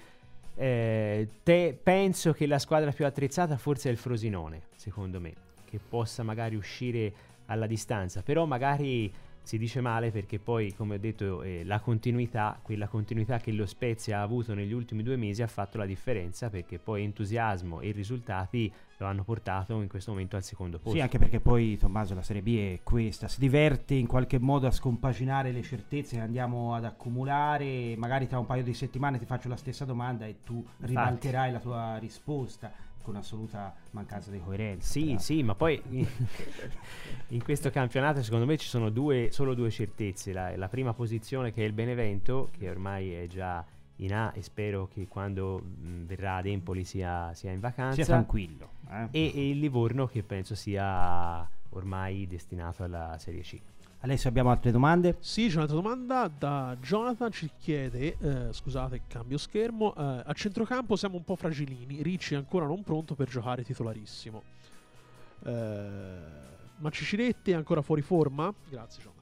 [0.61, 5.79] Eh, te, penso che la squadra più attrezzata forse è il Frosinone, secondo me, che
[5.79, 7.13] possa magari uscire
[7.45, 9.09] alla distanza, però magari
[9.49, 13.65] si dice male perché poi, come ho detto, eh, la continuità, quella continuità che lo
[13.65, 17.89] Spezia ha avuto negli ultimi due mesi ha fatto la differenza perché poi entusiasmo e
[17.89, 20.95] risultati lo hanno portato in questo momento al secondo posto.
[20.95, 24.67] Sì, anche perché poi Tommaso la Serie B è questa, si diverte in qualche modo
[24.67, 29.25] a scompaginare le certezze che andiamo ad accumulare, magari tra un paio di settimane ti
[29.25, 34.87] faccio la stessa domanda e tu ribalterai la tua risposta con assoluta mancanza di coerenza.
[34.87, 36.07] Sì, sì, ma poi in,
[37.29, 40.33] in, questo campionato secondo me ci sono due, solo due certezze.
[40.33, 43.65] La, la, prima posizione che è il Benevento, che ormai è già
[43.97, 47.95] in A e spero che quando mh, verrà ad Empoli sia, sia in vacanza.
[47.95, 48.71] Sia tranquillo.
[48.89, 49.07] Eh?
[49.11, 53.59] E, e il Livorno che penso sia ormai destinato alla Serie C.
[54.01, 55.17] Alessio abbiamo altre domande?
[55.19, 60.95] Sì, c'è un'altra domanda da Jonathan, ci chiede, eh, scusate cambio schermo, eh, a centrocampo
[60.95, 64.41] siamo un po' fragilini, Ricci è ancora non pronto per giocare titolarissimo.
[65.43, 66.17] Eh,
[66.77, 68.53] ma Ciciretti è ancora fuori forma?
[68.69, 69.17] Grazie Jonathan.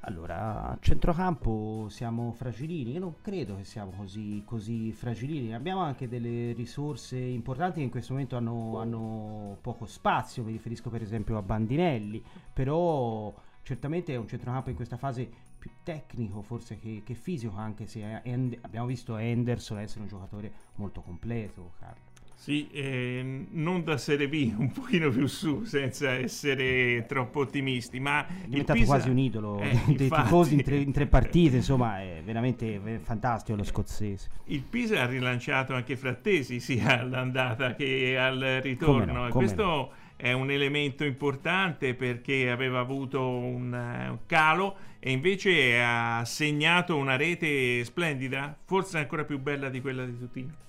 [0.00, 6.08] Allora, a centrocampo siamo fragilini, io non credo che siamo così, così fragilini, abbiamo anche
[6.08, 11.36] delle risorse importanti che in questo momento hanno, hanno poco spazio, mi riferisco per esempio
[11.36, 13.34] a Bandinelli, però
[13.66, 18.20] certamente è un centrocampo in questa fase più tecnico forse che, che fisico, anche se
[18.24, 22.04] And- abbiamo visto Anderson essere un giocatore molto completo, Carlo.
[22.36, 28.24] Sì, eh, non da Serie B, un pochino più su, senza essere troppo ottimisti, ma
[28.24, 28.92] è diventato Pisa...
[28.92, 30.22] quasi un idolo eh, dei infatti...
[30.22, 34.28] tifosi in tre, in tre, partite, insomma, è veramente fantastico lo scozzese.
[34.44, 39.64] Il Pisa ha rilanciato anche Frattesi sia all'andata che al ritorno, come no, come questo
[39.64, 46.24] no è un elemento importante perché aveva avuto un, uh, un, calo e invece ha
[46.24, 50.64] segnato una rete splendida, forse ancora più bella di quella di Tutino.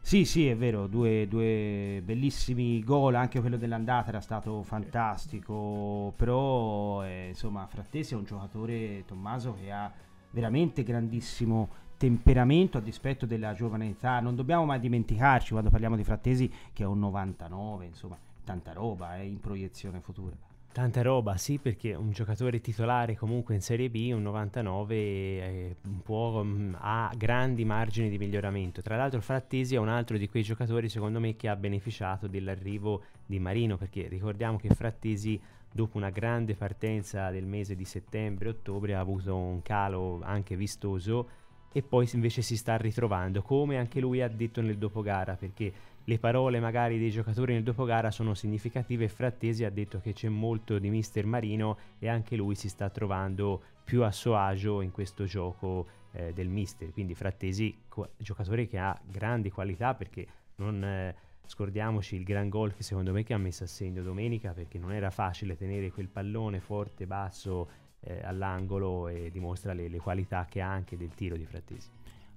[0.00, 7.02] Sì, sì, è vero, due, due, bellissimi gol, anche quello dell'andata era stato fantastico, però
[7.02, 9.90] eh, insomma Frattesi è un giocatore, Tommaso, che ha
[10.30, 16.04] veramente grandissimo temperamento a dispetto della giovane età, non dobbiamo mai dimenticarci quando parliamo di
[16.04, 20.36] Frattesi che è un 99, insomma, tanta roba eh, in proiezione futura.
[20.74, 26.42] Tanta roba, sì, perché un giocatore titolare comunque in Serie B, un 99, eh, può,
[26.42, 28.82] mm, ha grandi margini di miglioramento.
[28.82, 33.02] Tra l'altro Frattesi è un altro di quei giocatori, secondo me, che ha beneficiato dell'arrivo
[33.24, 39.00] di Marino, perché ricordiamo che Frattesi, dopo una grande partenza del mese di settembre-ottobre, ha
[39.00, 41.28] avuto un calo anche vistoso
[41.76, 45.72] e poi invece si sta ritrovando, come anche lui ha detto nel dopogara, perché
[46.04, 50.78] le parole magari dei giocatori nel dopogara sono significative Frattesi ha detto che c'è molto
[50.78, 55.24] di mister Marino e anche lui si sta trovando più a suo agio in questo
[55.24, 56.92] gioco eh, del mister.
[56.92, 61.14] Quindi Frattesi, co- giocatore che ha grandi qualità perché non eh,
[61.46, 64.92] scordiamoci il gran gol che secondo me che ha messo a segno domenica perché non
[64.92, 67.68] era facile tenere quel pallone forte, basso
[68.00, 71.88] eh, all'angolo e dimostra le, le qualità che ha anche del tiro di Frattesi.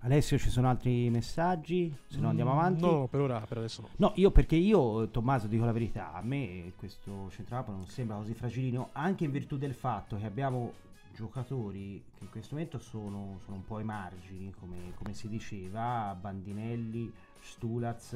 [0.07, 1.93] Alessio, ci sono altri messaggi?
[2.07, 2.81] Se no andiamo mm, avanti.
[2.81, 3.89] No, per ora, per adesso no.
[3.97, 8.33] No, io perché io, Tommaso, dico la verità, a me questo centrocampo non sembra così
[8.33, 10.75] fragilino, anche in virtù del fatto che abbiamo
[11.13, 16.15] giocatori che in questo momento sono, sono un po' ai margini, come, come si diceva,
[16.17, 18.13] Bandinelli, Stulaz,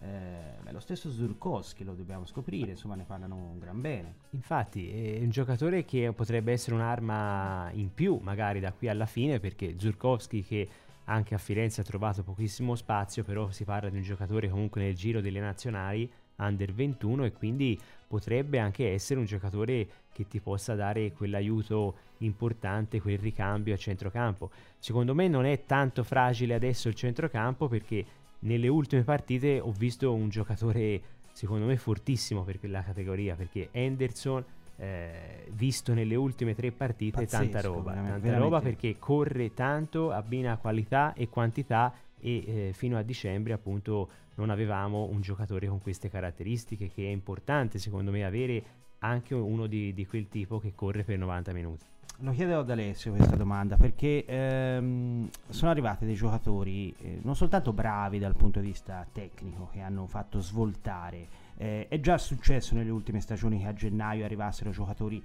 [0.00, 4.14] eh, lo stesso Zurkowski lo dobbiamo scoprire, insomma ne parlano un gran bene.
[4.30, 9.38] Infatti è un giocatore che potrebbe essere un'arma in più magari da qui alla fine
[9.38, 10.68] perché Zurkowski che
[11.08, 14.94] anche a Firenze ha trovato pochissimo spazio, però si parla di un giocatore comunque nel
[14.94, 20.74] giro delle nazionali under 21 e quindi potrebbe anche essere un giocatore che ti possa
[20.74, 24.50] dare quell'aiuto importante, quel ricambio a centrocampo.
[24.78, 28.04] Secondo me non è tanto fragile adesso il centrocampo perché
[28.40, 34.44] nelle ultime partite ho visto un giocatore secondo me fortissimo per la categoria perché Henderson
[34.80, 38.38] eh, visto nelle ultime tre partite Pazzesco, tanta roba veramente, tanta veramente.
[38.38, 44.50] roba perché corre tanto abbina qualità e quantità e eh, fino a dicembre appunto non
[44.50, 48.62] avevamo un giocatore con queste caratteristiche che è importante secondo me avere
[49.00, 51.84] anche uno di, di quel tipo che corre per 90 minuti
[52.18, 57.72] Lo chiedo ad Alessio questa domanda perché ehm, sono arrivati dei giocatori eh, non soltanto
[57.72, 61.26] bravi dal punto di vista tecnico che hanno fatto svoltare,
[61.58, 65.22] eh, è già successo nelle ultime stagioni che a gennaio arrivassero giocatori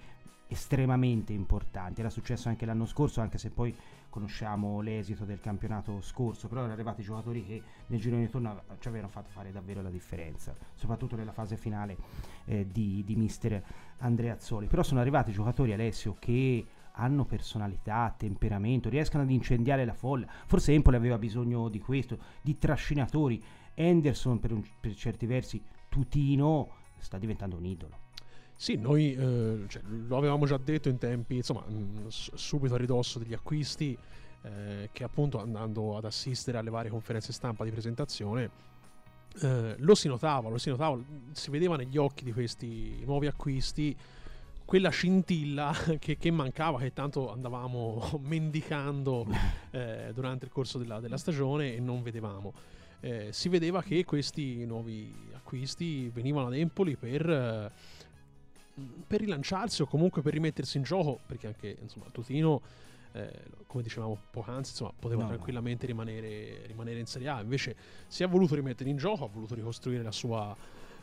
[0.48, 3.76] estremamente importanti, era successo anche l'anno scorso anche se poi
[4.10, 8.78] conosciamo l'esito del campionato scorso, però erano arrivati giocatori che nel giro di ritorno av-
[8.80, 11.98] ci avevano fatto fare davvero la differenza, soprattutto nella fase finale
[12.46, 13.64] eh, di, di mister
[14.00, 19.96] Andrea Azzoli, però sono arrivati giocatori Alessio che hanno personalità, temperamento, riescono ad incendiare la
[19.96, 20.28] folla.
[20.46, 23.44] Forse Empoli aveva bisogno di questo, di trascinatori.
[23.76, 25.60] Henderson per, un- per certi versi,
[25.94, 28.00] Tutino, sta diventando un idolo.
[28.56, 32.78] Sì, noi eh, cioè, lo avevamo già detto in tempi, insomma, mh, s- subito a
[32.78, 33.96] ridosso degli acquisti,
[34.42, 38.50] eh, che appunto andando ad assistere alle varie conferenze stampa di presentazione,
[39.42, 41.00] eh, lo si notava, lo si notava,
[41.32, 43.96] si vedeva negli occhi di questi nuovi acquisti
[44.66, 49.28] quella scintilla che, che mancava, che tanto andavamo mendicando
[49.70, 52.82] eh, durante il corso della, della stagione e non vedevamo.
[53.04, 57.72] Eh, si vedeva che questi nuovi acquisti venivano ad Empoli per, eh,
[59.06, 62.62] per rilanciarsi o comunque per rimettersi in gioco, perché anche insomma, Tutino,
[63.12, 63.30] eh,
[63.68, 67.76] come dicevamo poc'anzi, insomma, poteva No, tranquillamente rimanere, rimanere in Serie A, invece
[68.08, 70.56] si è voluto rimettere in gioco, ha voluto ricostruire la sua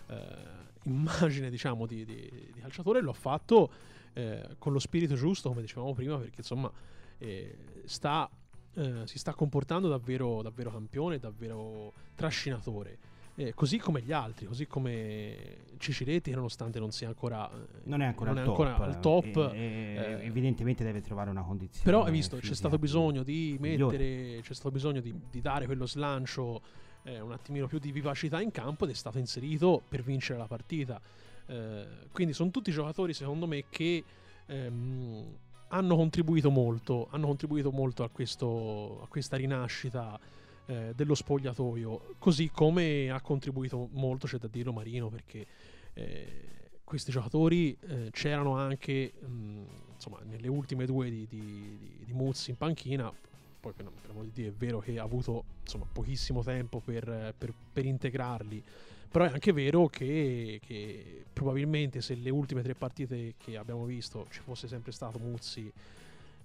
[0.06, 0.36] eh,
[0.84, 3.70] immagine diciamo, di, di- di calciatore e lo ha fatto
[4.14, 6.72] eh, con lo spirito giusto, come dicevamo prima, perché insomma
[7.18, 8.26] eh, sta,
[8.74, 12.98] eh, si sta comportando davvero, davvero campione, davvero trascinatore.
[13.36, 18.06] Eh, così come gli altri, così come Ciciretti, nonostante non sia ancora, eh, Non è
[18.06, 21.42] ancora, non al, è ancora top, al top, e- e- eh, evidentemente deve trovare una
[21.42, 21.84] condizione.
[21.84, 23.96] però hai visto, c'è stato bisogno di migliore.
[23.96, 26.60] mettere, c'è stato bisogno di, di dare quello slancio,
[27.04, 30.46] eh, un attimino più di vivacità in campo ed è stato inserito per vincere la
[30.46, 31.00] partita.
[31.46, 34.04] Eh, quindi sono tutti giocatori, secondo me, che
[34.46, 35.24] ehm,
[35.72, 40.18] hanno contribuito molto, hanno contribuito molto a, questo, a questa rinascita
[40.66, 45.46] eh, dello spogliatoio, così come ha contribuito molto, c'è da dirlo Marino, perché
[45.94, 49.62] eh, questi giocatori eh, c'erano anche mh,
[49.94, 53.12] insomma, nelle ultime due di, di, di, di Muzzi in panchina.
[53.60, 57.34] Poi, per, per amor di Dio, è vero che ha avuto insomma, pochissimo tempo per,
[57.36, 58.62] per- per integrarli.
[59.10, 64.26] Però è anche vero che, che probabilmente se le ultime tre partite che abbiamo visto
[64.30, 65.70] ci fosse sempre stato Muzzi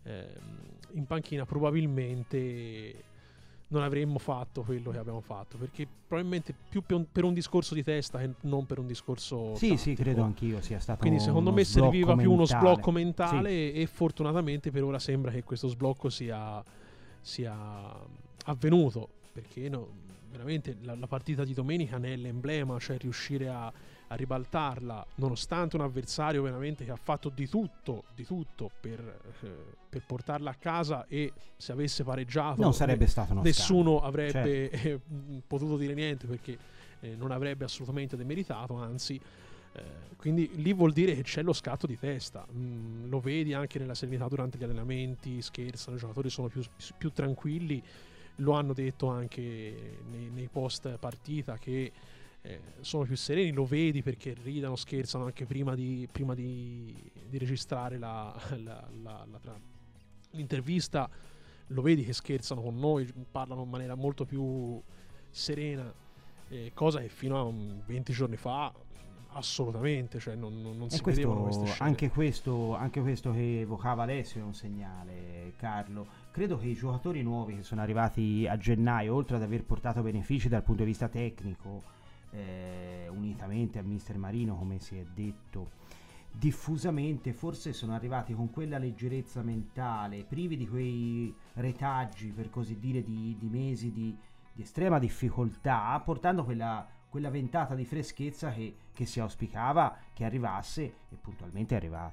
[0.04, 0.32] ehm,
[0.93, 3.04] in panchina, probabilmente
[3.67, 5.58] non avremmo fatto quello che abbiamo fatto.
[5.58, 9.54] Perché probabilmente più per un, discorso di testa che non per un discorso.
[9.56, 10.01] Sì, sì, tattico.
[10.01, 14.84] credo anch'io sia stato Quindi secondo me serviva più uno sblocco mentale e fortunatamente per
[14.84, 16.63] ora sembra che questo sblocco sia,
[17.21, 17.54] sia
[18.45, 19.89] avvenuto perché no,
[20.36, 23.71] veramente la, la partita di domenica ne è l'emblema, cioè riuscire a,
[24.08, 29.00] a ribaltarla nonostante un avversario veramente che ha fatto di tutto, di tutto per,
[29.41, 29.48] eh,
[29.89, 34.69] per portarla a casa e se avesse pareggiato Non sarebbe stato uno nessuno scandalo, avrebbe
[34.71, 34.88] certo.
[34.88, 35.00] eh,
[35.48, 36.58] potuto dire niente perché
[37.00, 39.19] eh, non avrebbe assolutamente demeritato, anzi.
[39.74, 42.45] eh, quindi lì vuol dire che c'è lo scatto di testa.
[42.52, 46.62] Mm, lo vedi anche nella serenità durante gli allenamenti, scherzano, i giocatori sono più,
[46.98, 47.82] più tranquilli.
[48.39, 51.91] Lo hanno detto anche nei, nei post partita che
[52.41, 56.93] eh, sono più sereni, lo vedi perché ridano, scherzano anche prima di, prima di,
[57.28, 59.60] di registrare la- la- la-
[60.32, 61.10] l'intervista.
[61.69, 64.80] Lo vedi che scherzano con noi, parlano in maniera molto più
[65.32, 65.91] serena,
[66.50, 68.71] eh, cosa che fino a un 20 giorni fa
[69.36, 71.89] assolutamente, cioè non, non- non si vedevano queste questo, scene.
[71.89, 76.08] anche, questo, anche questo che evocava Alessio è un segnale, Carlo.
[76.32, 80.50] Credo che i giocatori nuovi che sono arrivati a gennaio, oltre ad aver portato benefici
[80.50, 81.84] dal punto di vista tecnico,
[82.32, 85.71] eh, unitamente a Mister Marino, come si è detto,
[86.32, 93.04] diffusamente forse sono arrivati con quella leggerezza mentale, privi di quei retaggi, per così dire,
[93.04, 94.15] di, di mesi di,
[94.52, 100.84] di estrema difficoltà, portando quella, quella ventata di freschezza che, che si auspicava che arrivasse
[100.84, 102.12] e puntualmente è arrivata.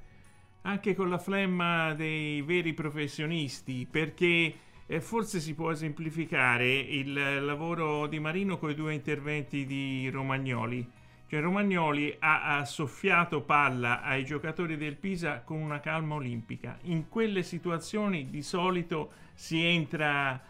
[0.62, 4.54] anche con la flemma dei veri professionisti, perché
[4.86, 10.88] eh, forse si può esemplificare il lavoro di Marino con i due interventi di Romagnoli.
[11.26, 16.78] Cioè Romagnoli ha, ha soffiato palla ai giocatori del Pisa con una calma olimpica.
[16.82, 20.40] In quelle situazioni di solito si entra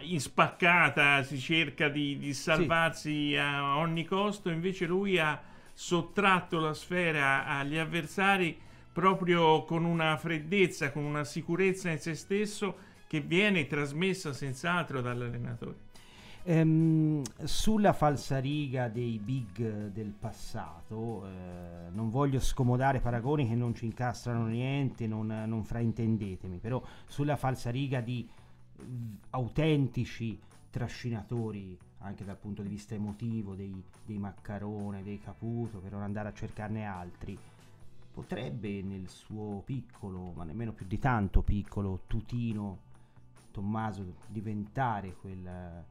[0.00, 3.36] in spaccata, si cerca di, di salvarsi sì.
[3.36, 5.40] a ogni costo, invece lui ha
[5.72, 8.58] sottratto la sfera agli avversari
[8.92, 15.84] proprio con una freddezza, con una sicurezza in se stesso che viene trasmessa senz'altro dall'allenatore.
[16.44, 23.84] Ehm, sulla falsariga dei big del passato, eh, non voglio scomodare paragoni che non ci
[23.84, 28.26] incastrano niente, non, non fraintendetemi, però sulla falsariga di
[29.30, 30.38] autentici
[30.70, 36.28] trascinatori anche dal punto di vista emotivo dei, dei Maccarone, dei Caputo, per non andare
[36.28, 37.36] a cercarne altri,
[38.12, 42.84] potrebbe nel suo piccolo, ma nemmeno più di tanto piccolo, tutino
[43.50, 45.84] Tommaso diventare quel,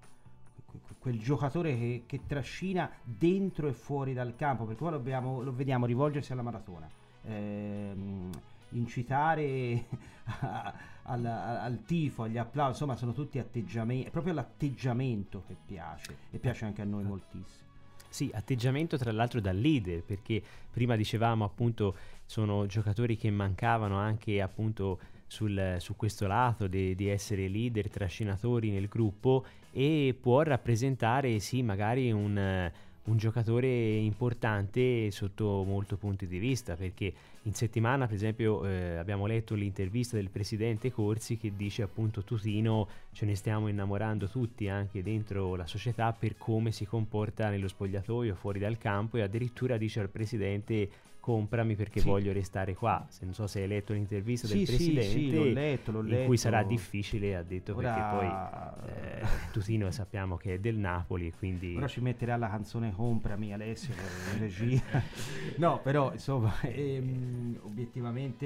[1.00, 5.88] quel giocatore che, che, trascina dentro e fuori dal campo, perché poi lo, lo vediamo
[5.88, 6.88] rivolgersi alla maratona.
[7.24, 8.30] Ehm,
[8.70, 9.86] incitare
[11.04, 16.38] al, al, tifo, agli applausi, insomma sono tutti atteggiamenti, è proprio l'atteggiamento che piace e
[16.38, 17.64] piace anche a noi moltissimo.
[18.10, 20.42] Sì, atteggiamento tra l'altro da leader, perché
[20.72, 21.96] prima dicevamo appunto
[22.26, 28.72] sono giocatori che mancavano anche appunto sul, su questo lato di, di essere leader, trascinatori
[28.72, 32.72] nel gruppo e può rappresentare sì magari un
[33.06, 37.14] un giocatore importante sotto molti punti di vista perché
[37.46, 42.88] in settimana per esempio eh, abbiamo letto l'intervista del presidente Corsi che dice appunto Tutino
[43.12, 48.36] ce ne stiamo innamorando tutti anche dentro la società per come si comporta nello spogliatoio
[48.36, 50.90] fuori dal campo e addirittura dice al presidente
[51.26, 52.08] comprami perché sì.
[52.08, 53.04] voglio restare qua.
[53.10, 56.06] Se non so se hai letto l'intervista sì, del presidente, sì, l'ho letto, l'ho in
[56.06, 56.26] letto.
[56.28, 57.92] cui sarà difficile, ha detto Ora...
[57.92, 62.94] perché poi eh, Tutino sappiamo che è del Napoli, quindi Ora ci metterà la canzone
[62.94, 63.96] Comprami Alessio
[64.34, 65.02] in regia.
[65.58, 68.46] no, però insomma, ehm, obiettivamente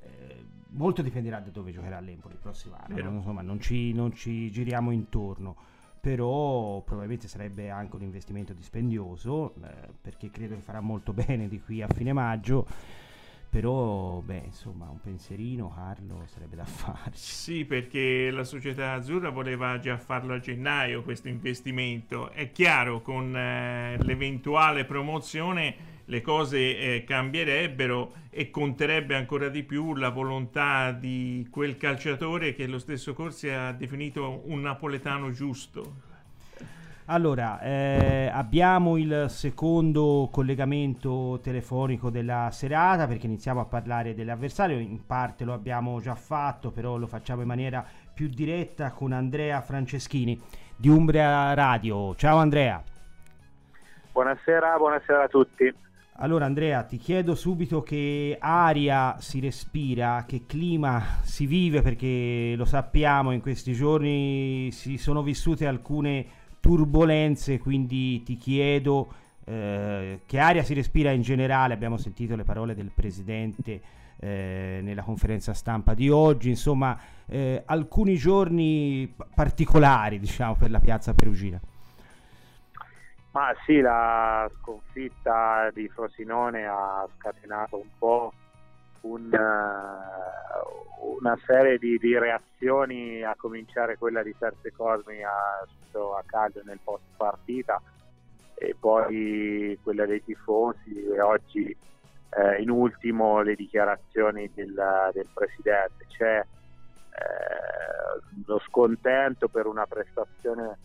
[0.00, 2.98] eh, molto dipenderà da dove giocherà l'Empoli il prossimo anno.
[2.98, 5.54] Insomma, non ci, non ci giriamo intorno
[6.02, 9.68] però probabilmente sarebbe anche un investimento dispendioso eh,
[10.00, 12.66] perché credo che farà molto bene di qui a fine maggio.
[13.48, 17.20] Però beh insomma un pensierino Carlo sarebbe da farci.
[17.20, 22.32] Sì perché la società azzurra voleva già farlo a gennaio questo investimento.
[22.32, 29.94] È chiaro con eh, l'eventuale promozione le cose eh, cambierebbero e conterebbe ancora di più
[29.94, 36.10] la volontà di quel calciatore che lo stesso Corsi ha definito un napoletano giusto.
[37.06, 45.04] Allora, eh, abbiamo il secondo collegamento telefonico della serata perché iniziamo a parlare dell'avversario, in
[45.04, 47.84] parte lo abbiamo già fatto, però lo facciamo in maniera
[48.14, 50.40] più diretta con Andrea Franceschini
[50.76, 52.14] di Umbria Radio.
[52.14, 52.82] Ciao Andrea.
[54.12, 55.74] Buonasera, buonasera a tutti.
[56.22, 62.64] Allora Andrea, ti chiedo subito che aria si respira, che clima si vive, perché lo
[62.64, 66.24] sappiamo, in questi giorni si sono vissute alcune
[66.60, 69.12] turbulenze, quindi ti chiedo
[69.44, 71.74] eh, che aria si respira in generale.
[71.74, 73.80] Abbiamo sentito le parole del Presidente
[74.20, 76.96] eh, nella conferenza stampa di oggi, insomma
[77.26, 81.60] eh, alcuni giorni particolari diciamo per la piazza perugina.
[83.32, 88.32] Ma sì, la sconfitta di Frosinone ha scatenato un po'
[89.02, 96.22] un, uh, una serie di, di, reazioni, a cominciare quella di Serse Cosmi a, a
[96.26, 97.80] caldo nel post partita
[98.54, 101.74] e poi quella dei tifosi e oggi
[102.36, 104.74] eh, in ultimo le dichiarazioni del,
[105.12, 106.06] del Presidente.
[106.08, 110.78] C'è eh, lo scontento per una prestazione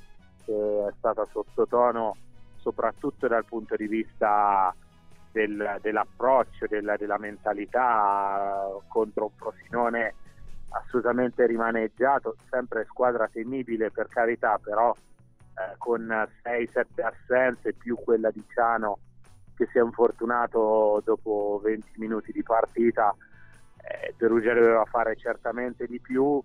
[0.46, 2.16] che è stata sottotono
[2.68, 4.76] soprattutto dal punto di vista
[5.32, 10.16] del, dell'approccio, della, della, mentalità contro un Frosinone
[10.72, 16.08] assolutamente rimaneggiato, sempre squadra temibile per carità, però eh, con
[16.44, 19.00] 6-7 assenze più quella di Ciano
[19.56, 23.16] che si è infortunato dopo 20 minuti di partita,
[23.78, 26.40] eh, Perugia doveva fare certamente di più,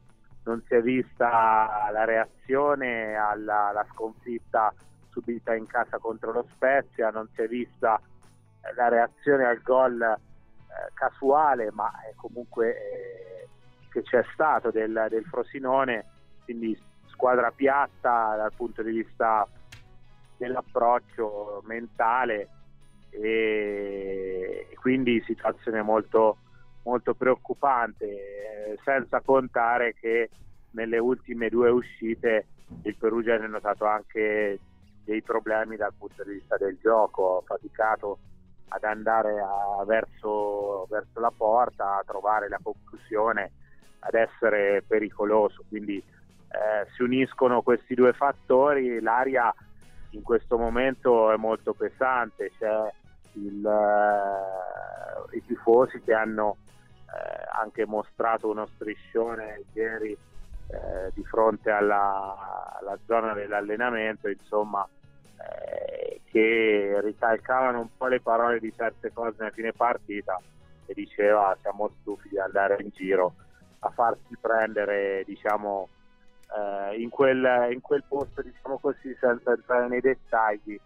[0.44, 4.72] non si è vista la reazione alla, alla sconfitta
[5.12, 8.00] subita in casa contro lo Spezia, non si è vista
[8.62, 10.18] eh, la reazione al gol eh,
[10.94, 13.48] casuale, ma comunque eh,
[13.90, 16.04] che c'è stato del, del, Frosinone,
[16.44, 19.46] quindi squadra piatta dal punto di vista
[20.38, 22.48] dell'approccio mentale
[23.10, 26.38] e, quindi situazione molto,
[26.84, 30.30] molto preoccupante, eh, senza contare che
[30.70, 32.46] nelle ultime due uscite
[32.84, 34.58] il Perugia ha notato anche
[35.04, 38.18] dei problemi dal punto di vista del gioco, ho faticato
[38.68, 43.52] ad andare a, verso, verso, la porta, a trovare la conclusione,
[44.00, 49.54] ad essere pericoloso, quindi eh, si uniscono questi due fattori, l'aria
[50.10, 52.92] in questo momento è molto pesante, c'è
[53.34, 56.56] il, eh, i tifosi che hanno
[57.06, 60.16] eh, anche mostrato uno striscione ieri
[60.68, 64.86] eh, di fronte alla, alla, zona dell'allenamento, insomma,
[65.36, 70.40] eh, che ricalcavano un po' le parole di certe cose nella fine partita
[70.86, 73.34] e diceva siamo stufi di andare in giro
[73.80, 75.88] a farsi prendere, diciamo,
[76.56, 80.78] eh, in, quel, in quel posto, diciamo così, senza entrare nei dettagli.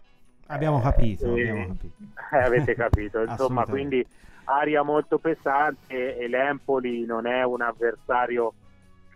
[0.47, 1.87] Abbiamo capito, eh, abbiamo capito.
[2.35, 4.05] avete capito, insomma, quindi
[4.45, 8.53] aria molto pesante e l'Empoli non è un avversario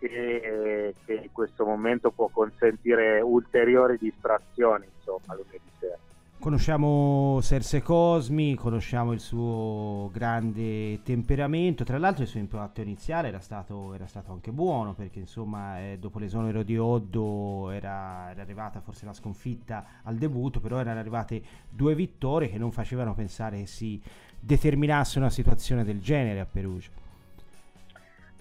[0.08, 5.98] che, che, in questo momento può consentire ulteriori distrazioni, insomma, lunedì sera.
[6.38, 13.38] Conosciamo Serse Cosmi, conosciamo il suo grande temperamento, tra l'altro il suo impatto iniziale era
[13.38, 18.80] stato, era stato anche buono perché insomma eh, dopo l'esonero di Oddo era, era, arrivata
[18.80, 21.40] forse la sconfitta al debutto, però erano arrivate
[21.70, 24.02] due vittorie che non facevano pensare che si
[24.40, 27.01] determinasse una situazione del genere a Perugia.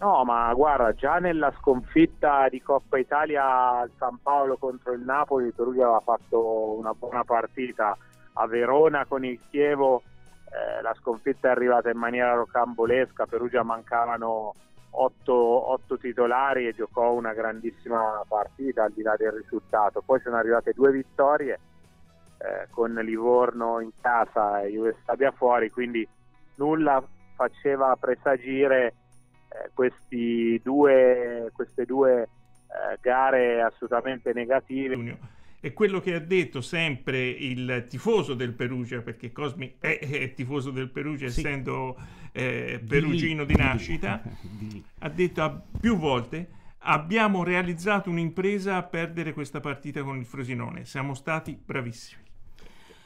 [0.01, 5.51] No, ma guarda, già nella sconfitta di Coppa Italia al San Paolo contro il Napoli,
[5.51, 7.95] Perugia aveva fatto una buona partita.
[8.33, 10.01] A Verona con il Chievo
[10.49, 14.53] eh, la sconfitta è arrivata in maniera rocambolesca, Perugia mancavano
[14.89, 20.01] otto, otto, titolari e giocò una grandissima partita al di là del risultato.
[20.03, 21.59] Poi sono arrivate due vittorie
[22.39, 26.07] eh, con Livorno in casa e Juve Stabia fuori, quindi
[26.55, 27.03] nulla
[27.35, 28.95] faceva presagire
[29.51, 35.17] eh, due, queste due eh, gare assolutamente negative.
[35.59, 40.71] È quello che ha detto sempre il tifoso del Perugia, perché Cosmi è, è tifoso
[40.71, 41.41] del Perugia sì.
[41.41, 41.95] essendo
[42.31, 49.33] eh, perugino di, di nascita, di ha detto più volte abbiamo realizzato un'impresa a perdere
[49.33, 52.29] questa partita con il Frosinone, siamo stati bravissimi.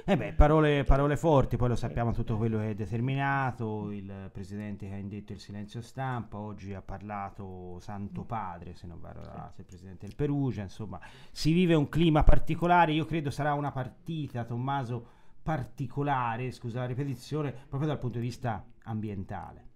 [0.07, 4.87] Eh beh, parole, parole, forti, poi lo sappiamo tutto quello che è determinato, il presidente
[4.87, 9.61] che ha indetto il silenzio stampa, oggi ha parlato Santo Padre, se non vado errato,
[9.61, 10.99] il presidente del Perugia, insomma,
[11.31, 15.07] si vive un clima particolare, io credo sarà una partita, Tommaso,
[15.41, 19.69] particolare, scusa la ripetizione, proprio dal punto di vista ambientale.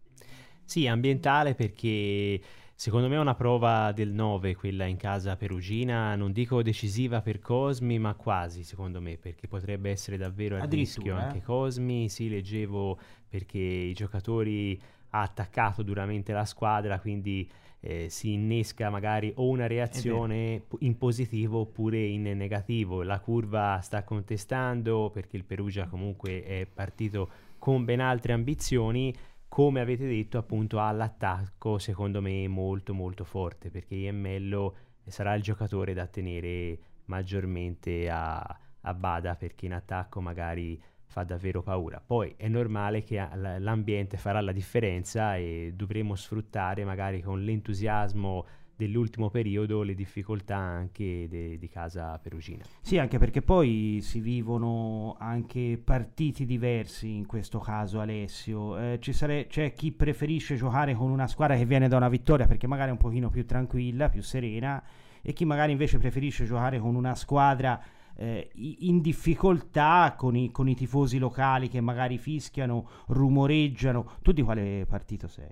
[0.63, 2.39] Sì, ambientale perché
[2.79, 7.41] Secondo me è una prova del 9 quella in casa perugina, non dico decisiva per
[7.41, 11.19] Cosmi, ma quasi secondo me, perché potrebbe essere davvero a rischio eh?
[11.19, 12.07] anche Cosmi.
[12.07, 17.51] Sì, leggevo perché i giocatori ha attaccato duramente la squadra, quindi
[17.81, 23.03] eh, si innesca magari o una reazione in positivo oppure in negativo.
[23.03, 29.13] La curva sta contestando perché il Perugia comunque è partito con ben altre ambizioni
[29.49, 34.75] come avete detto appunto ha l'attacco secondo me molto molto forte perché Iemmello
[35.05, 38.39] sarà il giocatore da tenere maggiormente a,
[38.81, 41.99] a bada perché in attacco magari fa davvero paura.
[42.05, 48.45] Poi è normale che l'ambiente farà la differenza e dovremo sfruttare magari con l'entusiasmo
[48.79, 52.63] dell'ultimo periodo le difficoltà anche de, di casa perugina.
[52.79, 58.77] Sì, anche perché poi si vivono anche partiti diversi in questo caso Alessio.
[58.77, 62.67] Eh, sare- c'è chi preferisce giocare con una squadra che viene da una vittoria perché
[62.67, 64.81] magari è un pochino più tranquilla, più serena
[65.21, 67.83] e chi magari invece preferisce giocare con una squadra
[68.15, 74.13] eh, in difficoltà con i, con i tifosi locali che magari fischiano, rumoreggiano.
[74.21, 75.51] Tu di quale partito sei?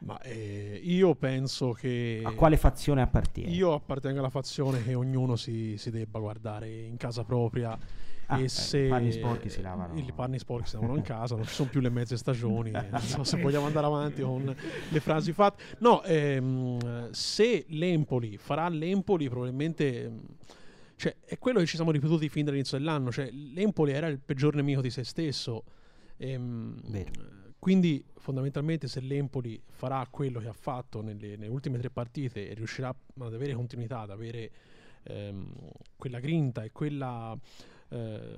[0.00, 2.20] Ma eh, io penso che...
[2.24, 3.50] A quale fazione appartiene?
[3.50, 7.76] Io appartengo alla fazione che ognuno si, si debba guardare in casa propria.
[8.26, 9.98] Ah, e eh, se i panni sporchi si lavano.
[9.98, 12.70] I panni sporchi si lavano in casa, non ci sono più le mezze stagioni.
[12.70, 14.54] non so se vogliamo andare avanti con
[14.88, 15.64] le frasi fatte.
[15.78, 20.12] No, ehm, se l'Empoli farà l'Empoli, probabilmente.
[20.94, 23.10] Cioè, è quello che ci siamo ripetuti fin dall'inizio dell'anno.
[23.10, 25.64] Cioè, l'Empoli era il peggior nemico di se stesso.
[26.18, 31.90] Ehm, Vero quindi fondamentalmente se l'Empoli farà quello che ha fatto nelle, nelle ultime tre
[31.90, 34.50] partite e riuscirà ad avere continuità, ad avere
[35.04, 35.52] ehm,
[35.96, 37.36] quella grinta e quella
[37.88, 38.36] eh,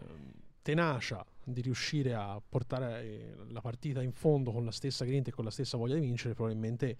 [0.63, 5.33] tenacia di riuscire a portare eh, la partita in fondo con la stessa grinta e
[5.33, 6.97] con la stessa voglia di vincere, probabilmente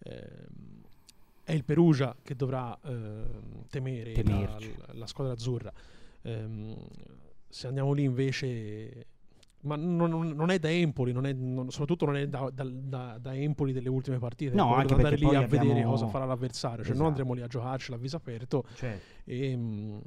[0.00, 0.46] eh,
[1.42, 3.24] è il Perugia che dovrà eh,
[3.70, 5.72] temere la, la, la, squadra azzurra.
[6.22, 6.76] Ehm,
[7.48, 9.06] se andiamo lì invece
[9.62, 13.18] ma non, non, è da Empoli, non è, non, soprattutto non è da, da, da,
[13.20, 14.54] da, Empoli delle ultime partite.
[14.54, 15.64] No, anche andare lì a abbiamo...
[15.64, 16.84] vedere cosa farà l'avversario.
[16.84, 16.98] Cioè, esatto.
[16.98, 18.64] non andremo lì a giocarci, l'avviso aperto.
[18.74, 19.04] Certo.
[19.24, 20.02] E, mh,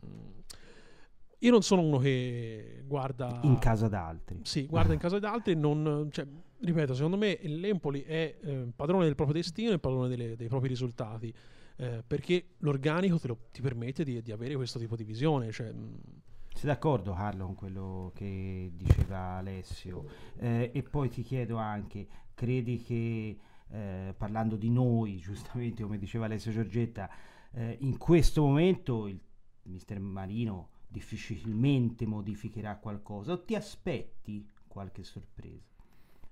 [1.40, 4.42] io non sono uno che guarda in casa d'altri.
[4.44, 5.56] Sì, guarda in casa d'altri.
[5.56, 6.26] Non, cioè,
[6.60, 10.70] ripeto, secondo me l'Empoli è eh, padrone del proprio destino e padrone delle, dei propri
[10.70, 11.34] risultati.
[11.78, 15.52] eh, perché l'organico lo, ti permette di, di, avere questo tipo di visione.
[15.52, 16.00] Cioè, mh,
[16.54, 20.06] sei d'accordo Carlo con quello che diceva Alessio?
[20.38, 23.38] Eh, e poi ti chiedo anche, credi che
[23.70, 27.10] eh, parlando di noi, giustamente come diceva Alessio Giorgetta,
[27.54, 29.20] eh, in questo momento il
[29.64, 35.70] mister Marino difficilmente modificherà qualcosa o ti aspetti qualche sorpresa?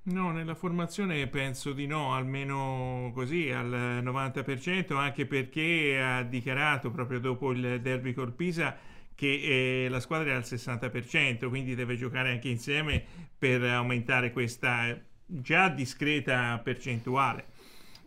[0.01, 7.19] No, nella formazione penso di no, almeno così al 90%, anche perché ha dichiarato proprio
[7.19, 8.75] dopo il derby col Pisa
[9.19, 13.03] che eh, la squadra è al 60%, quindi deve giocare anche insieme
[13.37, 17.47] per aumentare questa già discreta percentuale.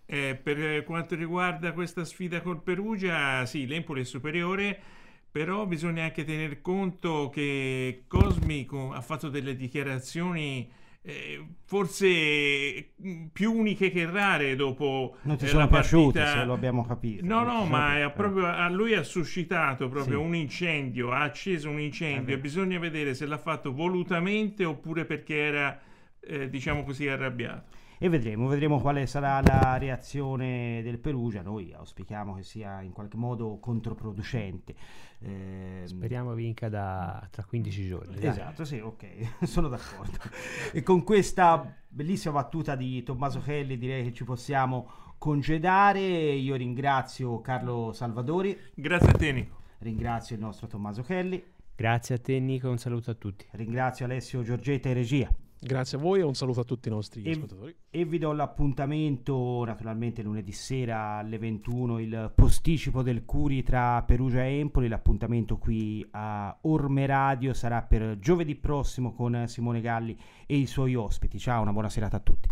[0.07, 4.81] Eh, per quanto riguarda questa sfida col Perugia, sì, l'Empoli è superiore,
[5.31, 10.67] però bisogna anche tener conto che Cosmico ha fatto delle dichiarazioni
[11.05, 16.53] eh, forse mm, più uniche che rare dopo non ti eh, sono piaciute se lo
[16.53, 20.25] abbiamo capito no no ma proprio, a lui ha suscitato proprio sì.
[20.25, 25.37] un incendio ha acceso un incendio e bisogna vedere se l'ha fatto volutamente oppure perché
[25.37, 25.81] era
[26.21, 31.41] eh, diciamo così arrabbiato e vedremo, vedremo quale sarà la reazione del Perugia.
[31.41, 34.75] Noi auspichiamo che sia in qualche modo controproducente.
[35.21, 38.17] Eh, Speriamo vinca da tra 15 giorni.
[38.19, 38.67] Esatto, dai.
[38.67, 39.07] sì, ok,
[39.47, 40.19] sono d'accordo.
[40.73, 46.01] e con questa bellissima battuta di Tommaso Kelly direi che ci possiamo congedare.
[46.01, 48.59] Io ringrazio Carlo Salvadori.
[48.75, 49.61] Grazie a te Nico.
[49.79, 51.41] Ringrazio il nostro Tommaso Kelly.
[51.77, 53.47] Grazie a te Nico, un saluto a tutti.
[53.53, 55.33] Ringrazio Alessio Giorgetta in regia.
[55.65, 57.73] Grazie a voi e un saluto a tutti i nostri e, ascoltatori.
[57.89, 64.43] E vi do l'appuntamento naturalmente lunedì sera alle 21 il posticipo del Curi tra Perugia
[64.43, 64.89] e Empoli.
[64.89, 70.97] L'appuntamento qui a Orme Radio sarà per giovedì prossimo con Simone Galli e i suoi
[70.97, 71.39] ospiti.
[71.39, 72.49] Ciao, una buona serata a tutti.